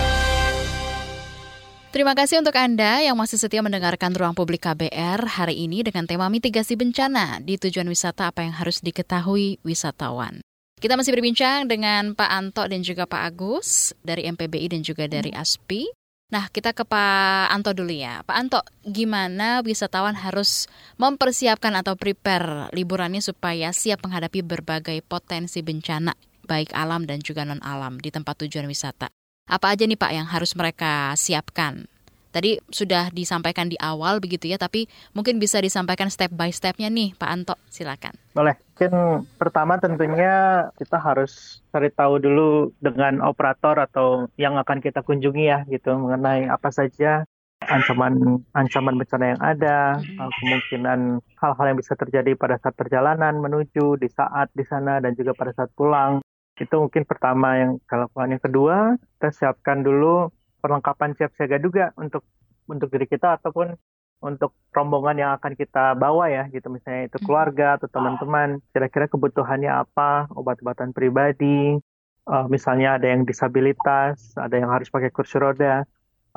[1.92, 6.32] Terima kasih untuk Anda yang masih setia mendengarkan Ruang Publik KBR hari ini dengan tema
[6.32, 10.40] mitigasi bencana di tujuan wisata apa yang harus diketahui wisatawan.
[10.80, 15.36] Kita masih berbincang dengan Pak Anto dan juga Pak Agus dari MPBI dan juga dari
[15.36, 15.44] hmm.
[15.44, 15.92] ASPI.
[16.32, 18.24] Nah, kita ke Pak Anto dulu ya.
[18.24, 26.16] Pak Anto, gimana wisatawan harus mempersiapkan atau prepare liburannya supaya siap menghadapi berbagai potensi bencana,
[26.48, 29.12] baik alam dan juga non-alam di tempat tujuan wisata?
[29.52, 31.84] Apa aja nih Pak yang harus mereka siapkan?
[32.32, 37.12] Tadi sudah disampaikan di awal begitu ya, tapi mungkin bisa disampaikan step by stepnya nih
[37.20, 38.16] Pak Anto, silakan.
[38.32, 38.56] Boleh.
[38.72, 45.44] Mungkin pertama tentunya kita harus cari tahu dulu dengan operator atau yang akan kita kunjungi
[45.44, 47.28] ya gitu mengenai apa saja
[47.68, 54.00] ancaman ancaman bencana yang ada, uh, kemungkinan hal-hal yang bisa terjadi pada saat perjalanan menuju,
[54.02, 56.24] di saat di sana dan juga pada saat pulang.
[56.62, 58.30] Itu mungkin pertama yang kita lakukan.
[58.38, 58.76] Yang kedua,
[59.18, 60.30] kita siapkan dulu
[60.62, 62.22] perlengkapan siap siaga juga untuk
[62.70, 63.74] untuk diri kita ataupun
[64.22, 66.70] untuk rombongan yang akan kita bawa ya gitu.
[66.70, 71.82] Misalnya itu keluarga atau teman-teman kira-kira kebutuhannya apa obat-obatan pribadi
[72.30, 75.82] uh, misalnya ada yang disabilitas ada yang harus pakai kursi roda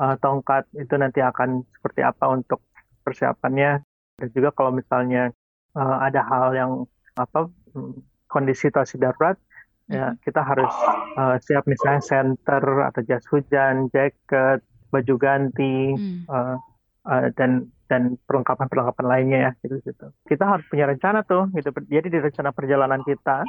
[0.01, 2.65] uh, tongkat itu nanti akan seperti apa untuk
[3.05, 3.85] persiapannya.
[4.17, 5.29] Dan juga kalau misalnya
[5.77, 6.71] uh, ada hal yang
[7.15, 7.93] apa mm,
[8.25, 9.37] kondisi situasi darurat
[9.85, 10.73] ya kita harus
[11.17, 16.25] uh, siap misalnya center atau jas hujan, jaket, baju ganti hmm.
[16.29, 16.57] uh,
[17.05, 20.05] uh, dan dan perlengkapan-perlengkapan lainnya ya gitu gitu.
[20.25, 21.69] Kita harus punya rencana tuh gitu.
[21.69, 23.45] Jadi di rencana perjalanan kita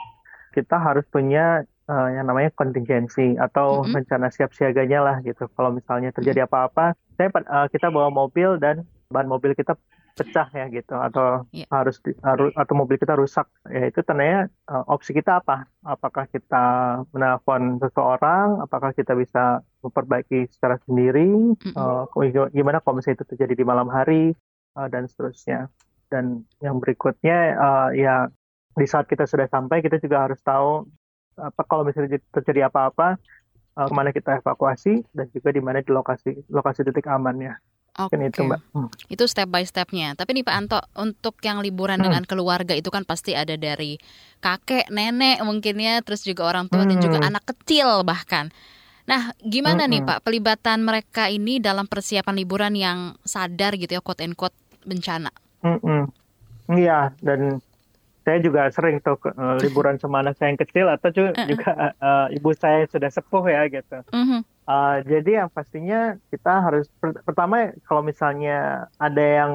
[0.52, 3.96] kita harus punya uh, yang namanya kontingensi atau mm-hmm.
[3.96, 5.48] rencana siap siaganya lah gitu.
[5.52, 9.76] Kalau misalnya terjadi apa-apa, saya uh, kita bawa mobil dan ban mobil kita
[10.16, 11.68] pecah ya gitu atau yeah.
[11.68, 16.64] harus, harus atau mobil kita rusak ya itu tandanya uh, opsi kita apa apakah kita
[17.12, 21.28] menelpon seseorang apakah kita bisa memperbaiki secara sendiri
[21.60, 21.76] mm-hmm.
[21.76, 24.32] uh, gimana kalau misalnya itu terjadi di malam hari
[24.80, 25.68] uh, dan seterusnya
[26.08, 28.32] dan yang berikutnya uh, ya
[28.72, 30.88] di saat kita sudah sampai kita juga harus tahu
[31.36, 33.20] apa kalau misalnya terjadi apa-apa
[33.76, 37.56] uh, ke mana kita evakuasi dan juga di mana di lokasi lokasi titik amannya.
[37.96, 38.28] Oke, okay.
[38.28, 38.60] itu mbak.
[38.76, 38.88] Hmm.
[39.08, 40.12] Itu step by stepnya.
[40.12, 42.04] Tapi nih Pak Anto, untuk yang liburan hmm.
[42.04, 43.96] dengan keluarga itu kan pasti ada dari
[44.44, 46.90] kakek, nenek mungkin ya, terus juga orang tua hmm.
[46.92, 47.28] dan juga hmm.
[47.32, 48.52] anak kecil bahkan.
[49.08, 49.90] Nah, gimana hmm.
[49.96, 54.56] nih Pak pelibatan mereka ini dalam persiapan liburan yang sadar gitu ya, quote and quote
[54.84, 55.32] bencana?
[55.64, 56.12] Hmm.
[56.68, 57.64] Iya, dan
[58.26, 62.26] saya juga sering tuh uh, liburan sama anak saya yang kecil atau juga, juga uh,
[62.34, 64.02] ibu saya sudah sepuh ya gitu.
[64.10, 64.42] Uh-huh.
[64.66, 69.52] Uh, jadi yang pastinya kita harus per- pertama kalau misalnya ada yang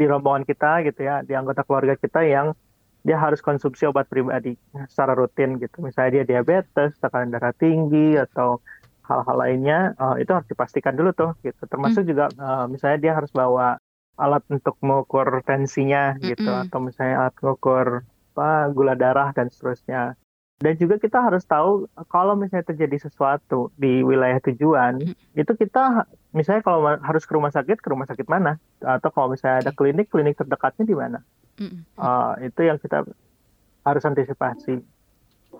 [0.00, 2.56] di rombongan kita gitu ya, di anggota keluarga kita yang
[3.04, 4.56] dia harus konsumsi obat pribadi
[4.88, 5.84] secara rutin gitu.
[5.84, 8.64] Misalnya dia diabetes, tekanan darah tinggi atau
[9.04, 11.64] hal-hal lainnya uh, itu harus dipastikan dulu tuh gitu.
[11.68, 12.10] Termasuk hmm.
[12.10, 13.76] juga uh, misalnya dia harus bawa
[14.18, 16.64] alat untuk mengukur tensinya gitu mm -hmm.
[16.66, 17.86] atau misalnya alat mengukur
[18.34, 20.18] apa gula darah dan seterusnya.
[20.58, 25.38] Dan juga kita harus tahu kalau misalnya terjadi sesuatu di wilayah tujuan, mm -hmm.
[25.38, 26.02] itu kita
[26.34, 28.58] misalnya kalau harus ke rumah sakit, ke rumah sakit mana?
[28.82, 31.22] Atau kalau misalnya ada klinik, klinik terdekatnya di mana?
[31.62, 31.80] Mm -hmm.
[31.94, 33.06] uh, itu yang kita
[33.86, 34.82] harus antisipasi.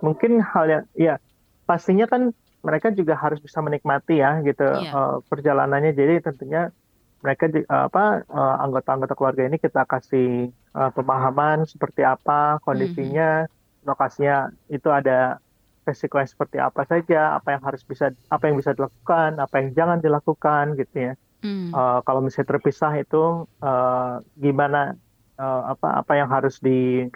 [0.02, 1.22] Mungkin hal yang ya
[1.62, 2.34] pastinya kan
[2.66, 4.82] mereka juga harus bisa menikmati ya gitu yeah.
[4.82, 4.92] Iya.
[4.98, 5.94] uh, perjalanannya.
[5.94, 6.74] Jadi tentunya
[7.22, 13.57] mereka apa uh, anggota-anggota keluarga ini kita kasih uh, pemahaman seperti apa kondisinya, mm-hmm.
[13.88, 15.40] Lokasinya itu ada
[15.88, 19.68] resiko yang seperti apa saja, apa yang harus bisa apa yang bisa dilakukan, apa yang
[19.72, 21.12] jangan dilakukan gitu ya.
[21.40, 21.72] Mm.
[21.72, 25.00] Uh, kalau misalnya terpisah itu uh, gimana
[25.40, 27.08] uh, apa apa yang harus di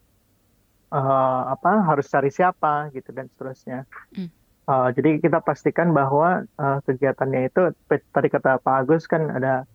[0.88, 3.84] uh, apa harus cari siapa gitu dan seterusnya.
[4.16, 4.30] Mm.
[4.62, 7.74] Uh, jadi kita pastikan bahwa uh, kegiatannya itu
[8.14, 9.66] tadi kata Pak Agus kan ada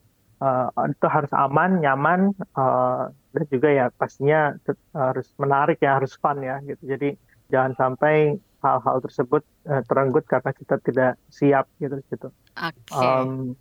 [0.42, 4.58] uh, itu harus aman, nyaman, uh, dan juga ya pastinya
[4.94, 6.84] harus menarik ya, harus fun ya gitu.
[6.86, 7.18] Jadi
[7.54, 12.30] jangan sampai hal-hal tersebut uh, terenggut karena kita tidak siap gitu gitu.
[12.58, 12.94] Okay.
[12.94, 13.54] Um,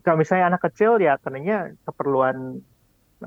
[0.00, 2.64] kalau misalnya anak kecil ya ternyata keperluan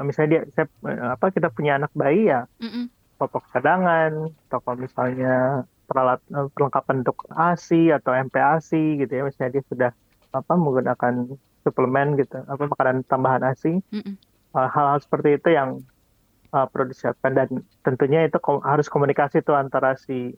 [0.01, 0.67] misalnya dia saya,
[1.13, 2.85] apa kita punya anak bayi ya mm -mm.
[3.21, 9.63] popok cadangan atau kalau misalnya peralatan perlengkapan untuk ASI atau MPASI gitu ya misalnya dia
[9.69, 9.91] sudah
[10.33, 11.13] apa menggunakan
[11.65, 13.81] suplemen gitu apa makanan tambahan ASI
[14.55, 15.83] uh, hal-hal seperti itu yang
[16.55, 17.35] uh, perlu disiapkan.
[17.35, 17.47] Dan
[17.83, 20.33] tentunya itu kom harus komunikasi tuh antara si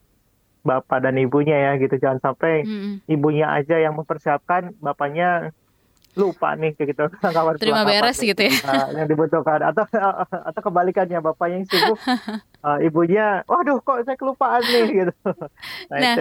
[0.65, 1.95] bapak dan ibunya ya gitu.
[2.01, 2.93] Jangan sampai mm -mm.
[3.07, 5.53] ibunya aja yang mempersiapkan bapaknya
[6.17, 7.05] lupa nih kayak gitu.
[7.61, 8.53] Terima beres nih, gitu ya.
[8.65, 9.61] uh, yang dibutuhkan.
[9.61, 9.85] Atau
[10.49, 11.97] atau kebalikannya bapaknya yang sibuk
[12.65, 15.13] uh, ibunya waduh kok saya kelupaan nih gitu.
[15.93, 16.15] Nah, nah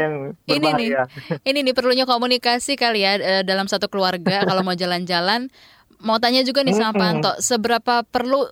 [0.46, 0.88] ini nih
[1.42, 5.48] ini nih perlunya komunikasi kali ya eh, dalam satu keluarga kalau mau jalan-jalan.
[5.96, 8.44] Mau tanya juga nih sama Pak Anto seberapa perlu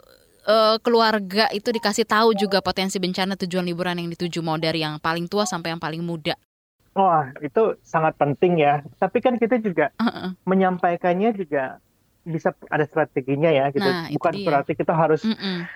[0.49, 4.41] uh, keluarga itu dikasih tahu juga potensi bencana tujuan liburan yang dituju?
[4.41, 6.33] Mau dari yang paling tua sampai yang paling muda
[6.95, 8.87] Wah, itu sangat penting ya.
[9.03, 10.39] Tapi kan kita juga uh-uh.
[10.47, 11.83] menyampaikannya juga
[12.23, 13.85] bisa ada strateginya ya gitu.
[13.85, 15.67] Nah, Bukan berarti kita harus Mm-mm.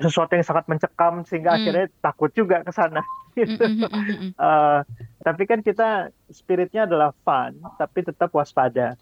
[0.00, 1.56] sesuatu yang sangat mencekam sehingga mm.
[1.60, 3.04] akhirnya takut juga ke sana
[3.36, 3.60] gitu.
[4.40, 4.80] uh,
[5.20, 8.96] tapi kan kita spiritnya adalah fun, tapi tetap waspada.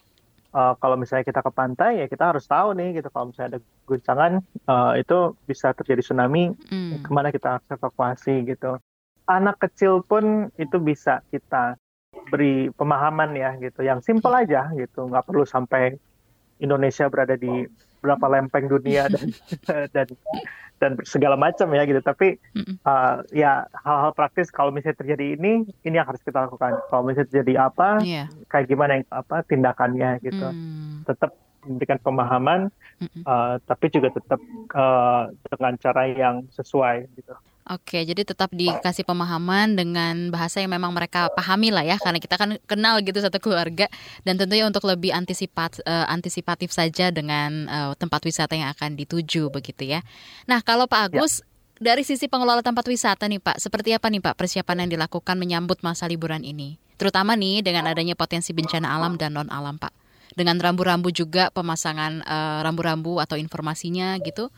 [0.50, 3.60] Uh, kalau misalnya kita ke pantai ya kita harus tahu nih gitu kalau misalnya ada
[3.86, 7.06] guncangan uh, itu bisa terjadi tsunami mm.
[7.06, 8.82] ke mana kita harus evakuasi gitu
[9.30, 11.78] anak kecil pun itu bisa kita
[12.34, 15.94] beri pemahaman ya gitu yang simple aja gitu nggak perlu sampai
[16.60, 17.64] Indonesia berada di
[18.00, 19.28] berapa lempeng dunia dan
[19.94, 20.08] dan
[20.80, 22.00] dan segala macam ya gitu.
[22.00, 22.40] Tapi
[22.88, 26.80] uh, ya hal-hal praktis kalau misalnya terjadi ini, ini yang harus kita lakukan.
[26.88, 28.26] Kalau misalnya terjadi apa, yeah.
[28.48, 30.48] kayak gimana yang apa tindakannya gitu.
[30.48, 31.04] Mm.
[31.04, 32.72] Tetap memberikan pemahaman,
[33.28, 34.40] uh, tapi juga tetap
[34.72, 37.36] uh, dengan cara yang sesuai gitu.
[37.70, 42.34] Oke, jadi tetap dikasih pemahaman dengan bahasa yang memang mereka pahami lah ya, karena kita
[42.34, 43.86] kan kenal gitu satu keluarga
[44.26, 49.54] dan tentunya untuk lebih antisipat uh, antisipatif saja dengan uh, tempat wisata yang akan dituju
[49.54, 50.02] begitu ya.
[50.50, 51.22] Nah, kalau Pak ya.
[51.22, 51.46] Agus
[51.78, 51.94] ya.
[51.94, 55.78] dari sisi pengelola tempat wisata nih Pak, seperti apa nih Pak persiapan yang dilakukan menyambut
[55.86, 56.74] masa liburan ini?
[56.98, 59.94] Terutama nih dengan adanya potensi bencana alam dan non alam Pak.
[60.34, 64.50] Dengan rambu-rambu juga pemasangan uh, rambu-rambu atau informasinya gitu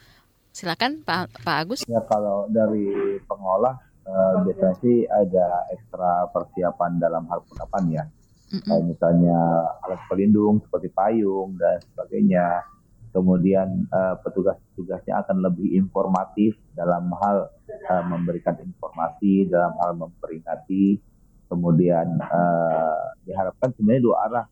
[0.53, 1.81] Silakan Pak Pak Agus.
[1.89, 3.73] Ya kalau dari pengolah
[4.05, 8.05] uh, biasanya sih ada ekstra persiapan dalam hal penerapan ya.
[8.53, 8.69] Mm-hmm.
[8.69, 9.39] Kayak misalnya
[9.81, 12.69] alat pelindung seperti payung dan sebagainya.
[13.13, 17.49] Kemudian uh, petugas-petugasnya akan lebih informatif dalam hal
[17.89, 21.01] uh, memberikan informasi, dalam hal memperingati.
[21.49, 24.45] Kemudian uh, diharapkan sebenarnya dua arah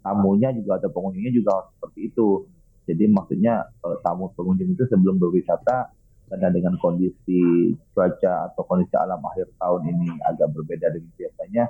[0.00, 2.48] tamunya juga atau pengunjungnya juga seperti itu
[2.90, 5.94] jadi maksudnya kalau tamu pengunjung itu sebelum berwisata
[6.30, 11.64] karena dengan kondisi cuaca atau kondisi alam akhir tahun ini agak berbeda dengan biasanya,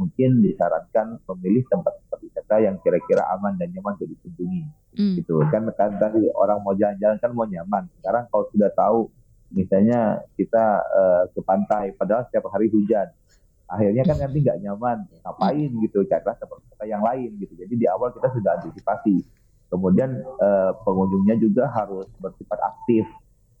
[0.00, 4.64] mungkin disarankan memilih tempat-tempat wisata yang kira-kira aman dan nyaman untuk dikunjungi.
[4.96, 5.14] Mm.
[5.20, 7.84] Gitu kan kan tadi orang mau jalan-jalan kan mau nyaman.
[8.00, 9.12] Sekarang kalau sudah tahu
[9.52, 13.08] misalnya kita uh, ke pantai padahal setiap hari hujan
[13.68, 18.12] akhirnya kan nanti nggak nyaman ngapain gitu carilah tempat-tempat yang lain gitu jadi di awal
[18.12, 19.24] kita sudah antisipasi
[19.68, 23.04] Kemudian uh, pengunjungnya juga harus bersifat aktif,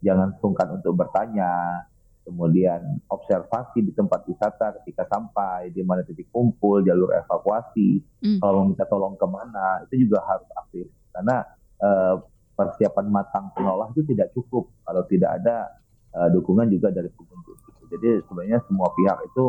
[0.00, 1.84] jangan sungkan untuk bertanya.
[2.28, 8.44] Kemudian observasi di tempat wisata ketika sampai, di mana titik kumpul, jalur evakuasi, mm.
[8.44, 10.92] kalau minta tolong ke mana, itu juga harus aktif.
[11.08, 11.40] Karena
[11.80, 12.20] uh,
[12.52, 15.72] persiapan matang pengolah itu tidak cukup kalau tidak ada
[16.20, 17.56] uh, dukungan juga dari pengunjung.
[17.96, 19.44] Jadi sebenarnya semua pihak itu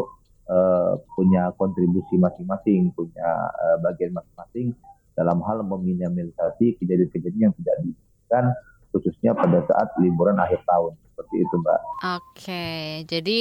[0.48, 3.28] uh, punya kontribusi masing-masing, punya
[3.60, 4.72] uh, bagian masing-masing
[5.17, 8.45] dalam hal meminimalisasi kejadian-kejadian yang tidak diinginkan
[8.89, 11.80] khususnya pada saat liburan akhir tahun seperti itu mbak.
[12.17, 12.67] Oke,
[13.06, 13.39] jadi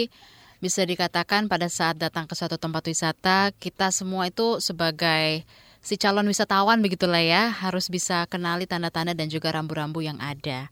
[0.59, 5.46] bisa dikatakan pada saat datang ke suatu tempat wisata kita semua itu sebagai
[5.78, 10.66] si calon wisatawan begitulah ya harus bisa kenali tanda-tanda dan juga rambu-rambu yang ada.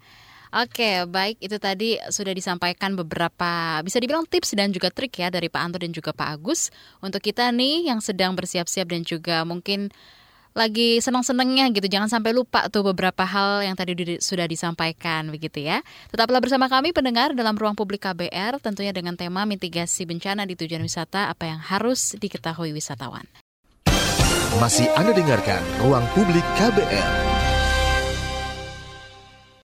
[0.55, 5.51] Oke, baik itu tadi sudah disampaikan beberapa bisa dibilang tips dan juga trik ya dari
[5.51, 6.71] Pak Anto dan juga Pak Agus
[7.03, 9.91] untuk kita nih yang sedang bersiap-siap dan juga mungkin
[10.57, 11.85] lagi senang-senangnya gitu.
[11.85, 15.85] Jangan sampai lupa tuh beberapa hal yang tadi sudah disampaikan begitu ya.
[16.09, 20.81] Tetaplah bersama kami pendengar dalam ruang publik KBR tentunya dengan tema mitigasi bencana di tujuan
[20.81, 23.29] wisata apa yang harus diketahui wisatawan.
[24.57, 27.37] Masih Anda dengarkan Ruang Publik KBR.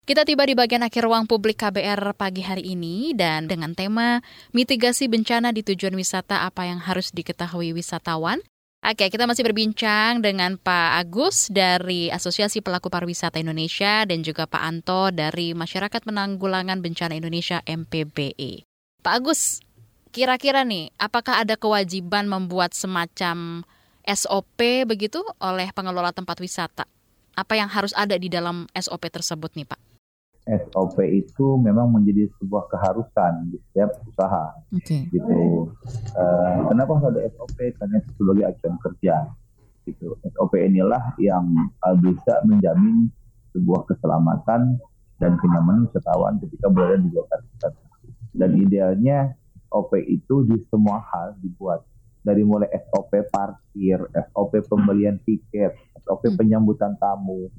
[0.04, 4.20] Kita tiba di bagian akhir ruang publik KBR pagi hari ini dan dengan tema
[4.52, 8.42] mitigasi bencana di tujuan wisata apa yang harus diketahui wisatawan.
[8.82, 14.58] Oke, kita masih berbincang dengan Pak Agus dari Asosiasi Pelaku Pariwisata Indonesia dan juga Pak
[14.58, 18.66] Anto dari Masyarakat Penanggulangan Bencana Indonesia MPBE.
[19.06, 19.62] Pak Agus,
[20.10, 23.62] kira-kira nih, apakah ada kewajiban membuat semacam
[24.02, 26.82] SOP begitu oleh pengelola tempat wisata?
[27.38, 29.91] Apa yang harus ada di dalam SOP tersebut nih, Pak?
[30.42, 34.50] SOP itu memang menjadi sebuah keharusan di setiap usaha.
[34.74, 35.06] Okay.
[35.06, 35.70] Gitu.
[36.18, 37.58] Uh, kenapa harus ada SOP?
[37.78, 39.16] Karena sebagai acuan kerja.
[39.86, 40.18] Gitu.
[40.34, 41.46] SOP inilah yang
[41.86, 43.06] uh, bisa menjamin
[43.54, 44.82] sebuah keselamatan
[45.22, 47.82] dan kenyamanan wisatawan ketika berada di lokasi wisata.
[48.34, 49.38] Dan idealnya
[49.70, 51.86] SOP itu di semua hal dibuat
[52.22, 56.38] dari mulai SOP parkir, SOP pembelian tiket, SOP hmm.
[56.38, 57.50] penyambutan tamu,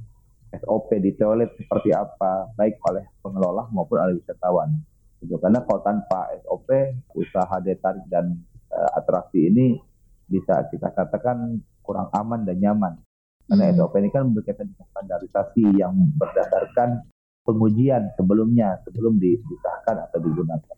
[0.61, 4.69] SOP di toilet seperti apa baik oleh pengelola maupun oleh wisatawan
[5.23, 6.69] gitu karena kalau tanpa SOP
[7.15, 8.37] usaha daya tarik dan
[8.69, 9.79] uh, atraksi ini
[10.27, 12.93] bisa kita katakan kurang aman dan nyaman
[13.47, 13.75] karena hmm.
[13.79, 17.07] SOP ini kan berkaitan dengan standarisasi yang berdasarkan
[17.43, 20.77] pengujian sebelumnya sebelum disahkan atau digunakan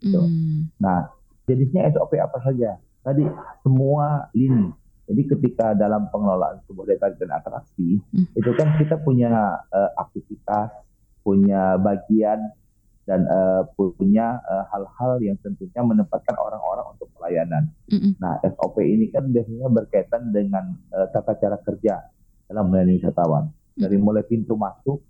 [0.00, 0.20] gitu.
[0.20, 0.76] hmm.
[0.80, 1.12] nah
[1.44, 3.24] jenisnya SOP apa saja tadi
[3.64, 4.72] semua lini
[5.10, 8.30] jadi ketika dalam pengelolaan sebuah daya dan atraksi, hmm.
[8.38, 10.70] itu kan kita punya uh, aktivitas,
[11.26, 12.54] punya bagian
[13.10, 17.66] dan uh, punya eh, hal-hal uh, yang tentunya menempatkan orang-orang untuk pelayanan.
[17.90, 18.14] Hmm.
[18.22, 22.06] Nah, SOP ini kan biasanya berkaitan dengan uh, tata cara kerja
[22.46, 23.50] dalam melayani wisatawan.
[23.50, 23.82] Mm.
[23.82, 25.02] Dari mulai pintu masuk,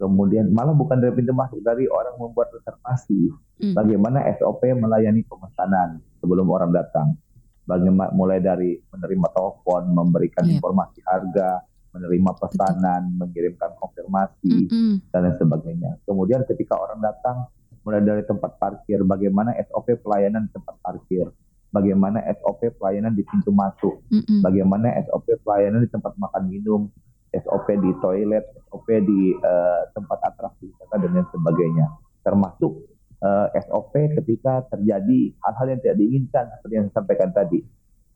[0.00, 3.28] kemudian malah bukan dari pintu masuk, dari orang membuat reservasi.
[3.60, 3.74] Hmm.
[3.76, 7.20] Bagaimana SOP melayani pemesanan sebelum orang datang
[7.66, 10.56] bagaimana mulai dari menerima telepon, memberikan yeah.
[10.56, 15.10] informasi harga, menerima pesanan, mengirimkan konfirmasi, Mm-mm.
[15.10, 15.90] dan lain sebagainya.
[16.06, 17.50] Kemudian ketika orang datang,
[17.82, 21.26] mulai dari tempat parkir, bagaimana SOP pelayanan di tempat parkir,
[21.74, 24.40] bagaimana SOP pelayanan di pintu masuk, Mm-mm.
[24.44, 26.86] bagaimana SOP pelayanan di tempat makan minum,
[27.34, 31.86] SOP di toilet, SOP di eh, tempat atraksi wisata dan lain sebagainya.
[32.22, 32.85] Termasuk
[33.22, 37.60] eh, SOP ketika terjadi hal-hal yang tidak diinginkan seperti yang saya sampaikan tadi.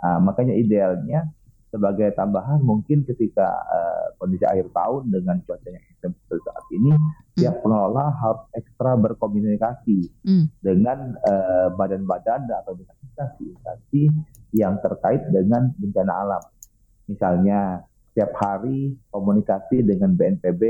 [0.01, 1.29] Ah, makanya idealnya
[1.71, 6.93] sebagai tambahan mungkin ketika eh, kondisi akhir tahun dengan cuaca yang ekstrem seperti saat ini,
[7.39, 10.45] pihak pengelola harus ekstra berkomunikasi Mm.
[10.61, 14.03] dengan eh, badan-badan atau dengan instansi-instansi
[14.59, 16.43] yang terkait dengan bencana alam.
[17.07, 20.63] Misalnya setiap hari komunikasi dengan BNPB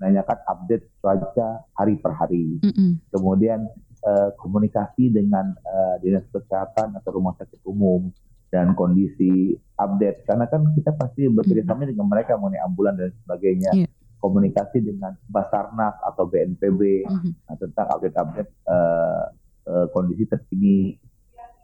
[0.00, 2.56] menanyakan update cuaca hari per hari.
[2.64, 2.96] Mm-mm.
[3.12, 3.68] Kemudian
[4.08, 8.08] eh, komunikasi dengan eh, dinas kesehatan atau rumah sakit umum
[8.48, 13.70] dan kondisi update karena kan kita pasti bekerjasama dengan mereka mengenai ambulan dan sebagainya.
[13.84, 13.88] Iya.
[14.18, 17.30] Komunikasi dengan Basarnas atau BNPB Mhm.
[17.46, 19.24] nah, tentang update-update eh,
[19.68, 20.96] eh, kondisi terkini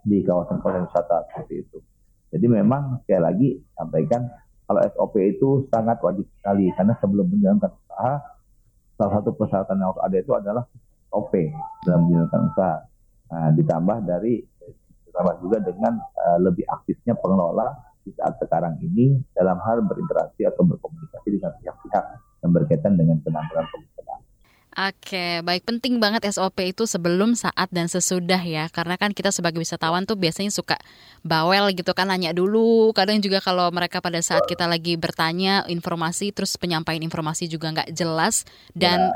[0.04, 1.78] di kawasan-kawasan wisata seperti itu.
[2.28, 4.28] Jadi memang sekali lagi sampaikan
[4.64, 8.14] kalau SOP itu sangat wajib sekali karena sebelum menjalankan usaha
[8.96, 10.64] salah satu persyaratan yang harus ada itu adalah
[11.12, 11.32] SOP
[11.84, 12.76] dalam menjalankan usaha.
[13.34, 14.34] Nah, ditambah dari
[15.10, 17.70] ditambah juga dengan eh, lebih aktifnya pengelola
[18.04, 22.04] di saat sekarang ini dalam hal berinteraksi atau berkomunikasi dengan pihak-pihak
[22.44, 24.14] yang berkaitan dengan penanggulangan bencana.
[24.74, 25.62] Oke, baik.
[25.62, 28.66] Penting banget SOP itu sebelum, saat dan sesudah ya.
[28.74, 30.74] Karena kan kita sebagai wisatawan tuh biasanya suka
[31.22, 32.90] bawel gitu kan nanya dulu.
[32.90, 37.94] Kadang juga kalau mereka pada saat kita lagi bertanya informasi terus penyampaian informasi juga nggak
[37.94, 38.42] jelas
[38.74, 39.14] dan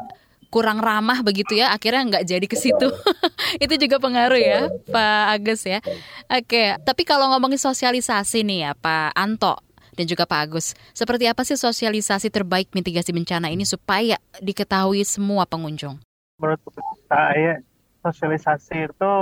[0.49, 2.89] kurang ramah begitu ya akhirnya nggak jadi ke situ.
[3.65, 5.83] Itu juga pengaruh ya Pak Agus ya.
[6.31, 9.68] Oke tapi kalau ngomongin sosialisasi nih ya Pak Anto
[9.99, 15.43] dan juga Pak Agus seperti apa sih sosialisasi terbaik mitigasi bencana ini supaya diketahui semua
[15.45, 15.99] pengunjung
[16.39, 16.63] menurut
[17.11, 17.59] saya
[18.07, 19.13] sosialisasi itu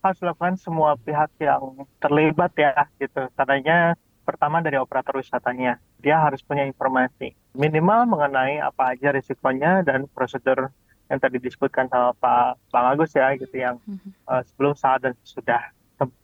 [0.00, 3.28] harus dilakukan semua pihak yang terlibat ya gitu.
[3.36, 3.94] Tandanya
[4.24, 10.70] pertama dari operator wisatanya, dia harus punya informasi minimal mengenai apa aja risikonya dan prosedur
[11.10, 13.82] yang tadi disebutkan sama Pak Bang Agus ya gitu yang
[14.30, 15.58] uh, sebelum saat dan sudah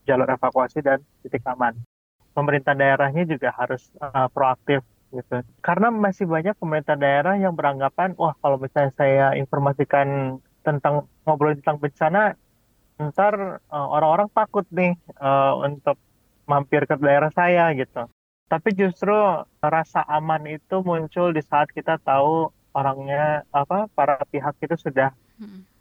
[0.07, 1.75] jalur evakuasi dan titik aman.
[2.37, 5.41] Pemerintah daerahnya juga harus uh, proaktif gitu.
[5.65, 11.81] Karena masih banyak pemerintah daerah yang beranggapan, wah kalau misalnya saya informasikan tentang ngobrol tentang
[11.81, 12.37] bencana,
[13.01, 15.97] ntar uh, orang-orang takut nih uh, untuk
[16.45, 18.05] mampir ke daerah saya gitu.
[18.47, 19.15] Tapi justru
[19.59, 25.11] rasa aman itu muncul di saat kita tahu orangnya apa para pihak itu sudah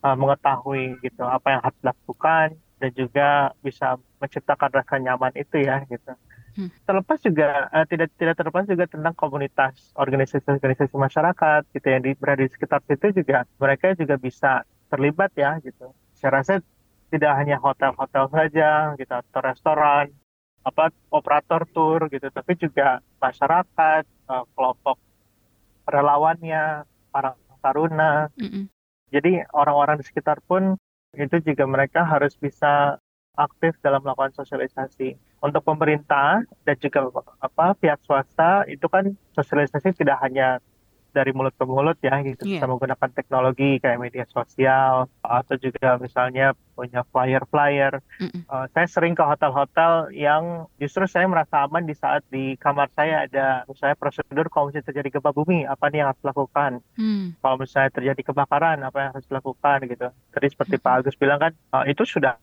[0.02, 2.46] uh, mengetahui gitu apa yang harus dilakukan
[2.76, 3.28] dan juga
[3.62, 6.12] bisa menciptakan rasa nyaman itu ya gitu.
[6.56, 6.72] Hmm.
[6.88, 12.40] Terlepas juga uh, tidak tidak terlepas juga tentang komunitas organisasi-organisasi masyarakat gitu yang di, berada
[12.40, 15.92] di sekitar situ juga mereka juga bisa terlibat ya gitu.
[16.16, 16.64] Saya rasa
[17.12, 20.10] tidak hanya hotel-hotel saja gitu atau restoran
[20.66, 24.98] apa operator tour gitu tapi juga masyarakat uh, kelompok
[25.86, 26.82] relawannya
[27.14, 28.66] para taruna Mm-mm.
[29.14, 30.74] jadi orang-orang di sekitar pun
[31.14, 32.98] itu juga mereka harus bisa
[33.36, 37.06] aktif dalam melakukan sosialisasi untuk pemerintah dan juga
[37.38, 40.58] apa pihak swasta itu kan sosialisasi tidak hanya
[41.08, 42.60] dari mulut ke mulut ya gitu Iya.
[42.60, 48.44] bisa menggunakan teknologi kayak media sosial atau juga misalnya punya flyer-flyer Mm-mm.
[48.44, 53.24] Uh, saya sering ke hotel-hotel yang justru saya merasa aman di saat di kamar saya
[53.24, 57.32] ada misalnya prosedur kalau misalnya terjadi gempa bumi apa nih yang harus dilakukan Hmm.
[57.40, 61.52] kalau misalnya terjadi kebakaran apa yang harus dilakukan gitu tadi seperti Pak Agus bilang kan
[61.72, 62.36] uh, itu sudah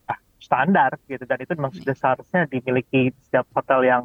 [0.44, 4.02] standar gitu dan itu memang sudah seharusnya dimiliki setiap hotel yang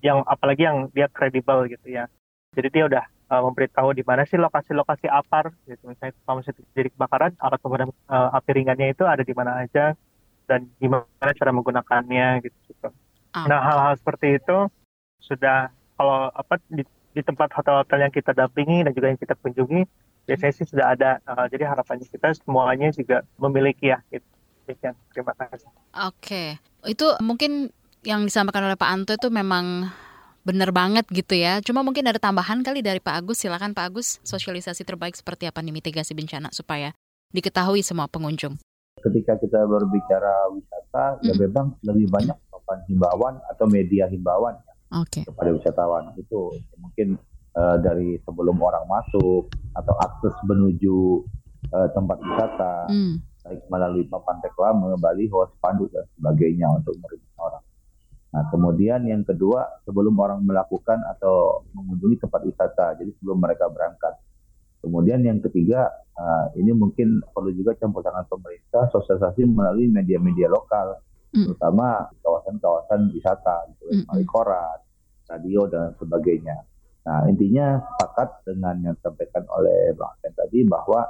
[0.00, 2.08] yang apalagi yang dia kredibel gitu ya
[2.56, 6.88] jadi dia udah uh, memberitahu di mana sih lokasi-lokasi apar gitu misalnya kalau misalnya terjadi
[6.96, 9.92] kebakaran alat pemadam uh, api ringannya itu ada di mana aja
[10.46, 12.56] dan gimana cara menggunakannya gitu.
[12.68, 12.88] gitu.
[13.32, 13.48] Ah.
[13.48, 14.68] Nah hal-hal seperti itu
[15.22, 16.84] sudah kalau apa di,
[17.14, 19.86] di tempat hotel-hotel yang kita dampingi dan juga yang kita kunjungi
[20.28, 21.10] biasanya sih sudah ada.
[21.24, 24.02] Uh, jadi harapannya kita semuanya juga memiliki ya.
[24.12, 24.26] Gitu.
[24.72, 24.94] Demikian.
[25.12, 25.68] Terima kasih.
[26.08, 26.44] Oke,
[26.88, 27.68] itu mungkin
[28.02, 29.92] yang disampaikan oleh Pak Anto itu memang
[30.42, 31.60] benar banget gitu ya.
[31.60, 33.44] Cuma mungkin ada tambahan kali dari Pak Agus.
[33.44, 36.90] Silakan Pak Agus, sosialisasi terbaik seperti apa nih mitigasi bencana supaya
[37.30, 38.56] diketahui semua pengunjung.
[39.02, 41.40] ketika kita berbicara wisata, ya Mm.
[41.42, 44.54] memang lebih banyak melakukan himbauan atau media himbauan
[44.94, 45.26] Oke.
[45.26, 46.14] kepada wisatawan.
[46.14, 47.18] Itu mungkin
[47.52, 51.18] eh, dari sebelum orang masuk atau akses menuju
[51.68, 53.20] eh, tempat wisata, Hmm.
[53.42, 57.64] Baik melalui papan reklame, baliho, spanduk dan sebagainya untuk merugikan orang.
[58.32, 64.16] Nah, kemudian yang kedua, sebelum orang melakukan atau mengunjungi tempat wisata, jadi sebelum mereka berangkat.
[64.80, 70.96] Kemudian yang ketiga, uh, ini mungkin perlu juga campur tangan pemerintah, sosialisasi melalui media-media lokal,
[71.36, 71.44] mm.
[71.44, 74.24] terutama kawasan-kawasan wisata, gitu, mm.
[74.24, 74.80] koran,
[75.28, 76.56] radio, dan sebagainya.
[77.02, 81.02] Nah, intinya sepakat dengan yang disampaikan oleh Bang Asen tadi bahwa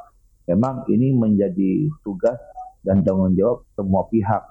[0.52, 2.36] memang ini menjadi tugas
[2.84, 4.42] dan tanggung jawab semua pihak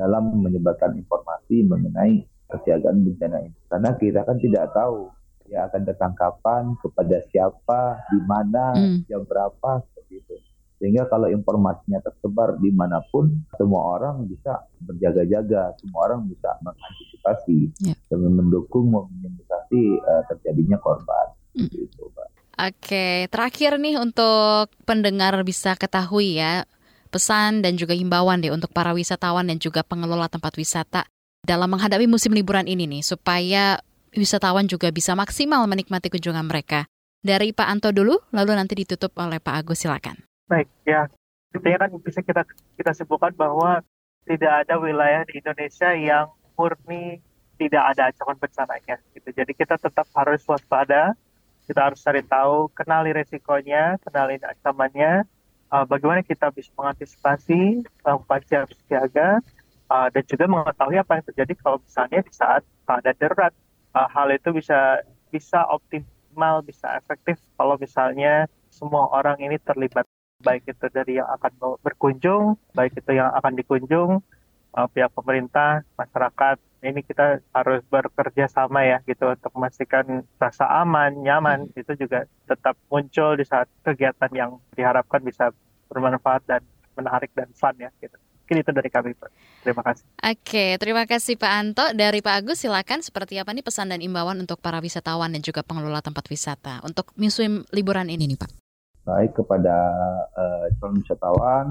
[0.00, 3.58] dalam menyebarkan informasi mengenai kesiagaan bencana ini.
[3.68, 5.12] Karena kita kan tidak tahu
[5.50, 9.10] ya akan datang kapan, kepada siapa, di mana, hmm.
[9.10, 10.34] jam berapa, seperti itu.
[10.80, 17.58] Sehingga kalau informasinya tersebar di mana pun, semua orang bisa berjaga-jaga, semua orang bisa mengantisipasi
[17.84, 17.98] yeah.
[18.08, 21.36] dan mendukung meminimalisasi uh, terjadinya korban.
[21.58, 21.68] Mm.
[21.68, 22.02] Gitu,
[22.60, 26.68] Oke, terakhir nih untuk pendengar bisa ketahui ya,
[27.08, 31.08] pesan dan juga himbauan deh untuk para wisatawan dan juga pengelola tempat wisata
[31.40, 33.80] dalam menghadapi musim liburan ini nih supaya
[34.12, 36.84] wisatawan juga bisa maksimal menikmati kunjungan mereka.
[37.24, 40.20] Dari Pak Anto dulu, lalu nanti ditutup oleh Pak Agus, silakan.
[40.48, 41.08] Baik, ya.
[41.56, 42.44] Intinya kan bisa kita
[42.76, 43.80] kita sebutkan bahwa
[44.28, 46.28] tidak ada wilayah di Indonesia yang
[46.60, 47.24] murni
[47.60, 48.96] tidak ada ancaman bencananya.
[49.12, 49.28] Gitu.
[49.36, 51.12] Jadi kita tetap harus waspada,
[51.70, 55.22] kita harus cari tahu, kenali resikonya, kenali ancamannya,
[55.70, 59.38] uh, bagaimana kita bisa mengantisipasi tanpa siap siaga
[59.86, 63.54] uh, dan juga mengetahui apa yang terjadi kalau misalnya di saat ada darurat.
[63.94, 70.02] Uh, hal itu bisa bisa optimal bisa efektif kalau misalnya semua orang ini terlibat.
[70.40, 71.52] Baik itu dari yang akan
[71.84, 74.24] berkunjung baik itu yang akan dikunjung
[74.72, 81.12] uh, pihak pemerintah masyarakat ini kita harus bekerja sama ya gitu untuk memastikan rasa aman,
[81.20, 81.80] nyaman hmm.
[81.80, 85.52] itu juga tetap muncul di saat kegiatan yang diharapkan bisa
[85.92, 86.62] bermanfaat dan
[86.96, 88.16] menarik dan fun ya gitu.
[88.16, 89.14] Mungkin itu dari kami.
[89.62, 90.02] Terima kasih.
[90.26, 91.84] Oke, terima kasih Pak Anto.
[91.94, 95.62] Dari Pak Agus silakan seperti apa nih pesan dan imbauan untuk para wisatawan dan juga
[95.62, 98.50] pengelola tempat wisata untuk musim liburan ini nih Pak.
[99.06, 99.76] Baik kepada
[100.34, 101.66] uh, calon wisatawan,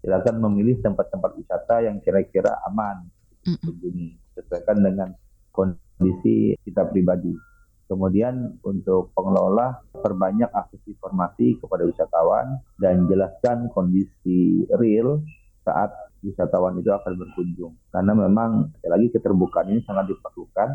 [0.00, 3.10] silakan memilih tempat-tempat wisata yang kira-kira aman
[3.44, 4.16] dikunjungi.
[4.16, 5.08] Mm -mm disesuaikan dengan
[5.48, 7.32] kondisi kita pribadi.
[7.88, 15.24] Kemudian untuk pengelola perbanyak akses informasi kepada wisatawan dan jelaskan kondisi real
[15.64, 17.72] saat wisatawan itu akan berkunjung.
[17.94, 20.68] Karena memang sekali lagi keterbukaan ini sangat diperlukan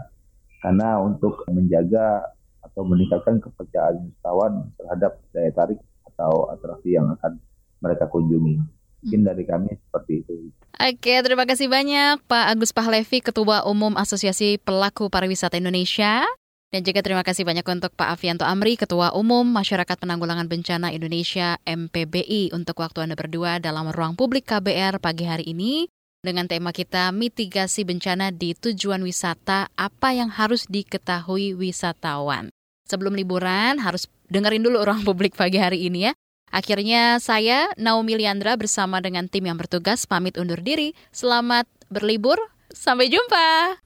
[0.64, 2.32] karena untuk menjaga
[2.64, 5.80] atau meningkatkan kepercayaan wisatawan terhadap daya tarik
[6.16, 7.38] atau atraksi yang akan
[7.84, 8.81] mereka kunjungi.
[9.02, 10.34] Mungkin dari kami seperti itu.
[10.82, 16.26] Oke, terima kasih banyak Pak Agus Pahlevi, Ketua Umum Asosiasi Pelaku Pariwisata Indonesia.
[16.72, 21.60] Dan juga terima kasih banyak untuk Pak Avianto Amri, Ketua Umum Masyarakat Penanggulangan Bencana Indonesia
[21.68, 25.92] MPBI untuk waktu Anda berdua dalam ruang publik KBR pagi hari ini
[26.24, 32.48] dengan tema kita mitigasi bencana di tujuan wisata, apa yang harus diketahui wisatawan.
[32.88, 36.14] Sebelum liburan harus dengerin dulu ruang publik pagi hari ini ya.
[36.52, 40.92] Akhirnya saya, Naomi Liandra bersama dengan tim yang bertugas pamit undur diri.
[41.16, 42.38] Selamat berlibur,
[42.70, 43.80] sampai jumpa.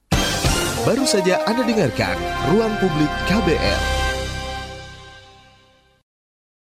[0.85, 2.17] Baru saja Anda dengarkan
[2.53, 3.94] Ruang Publik KBR.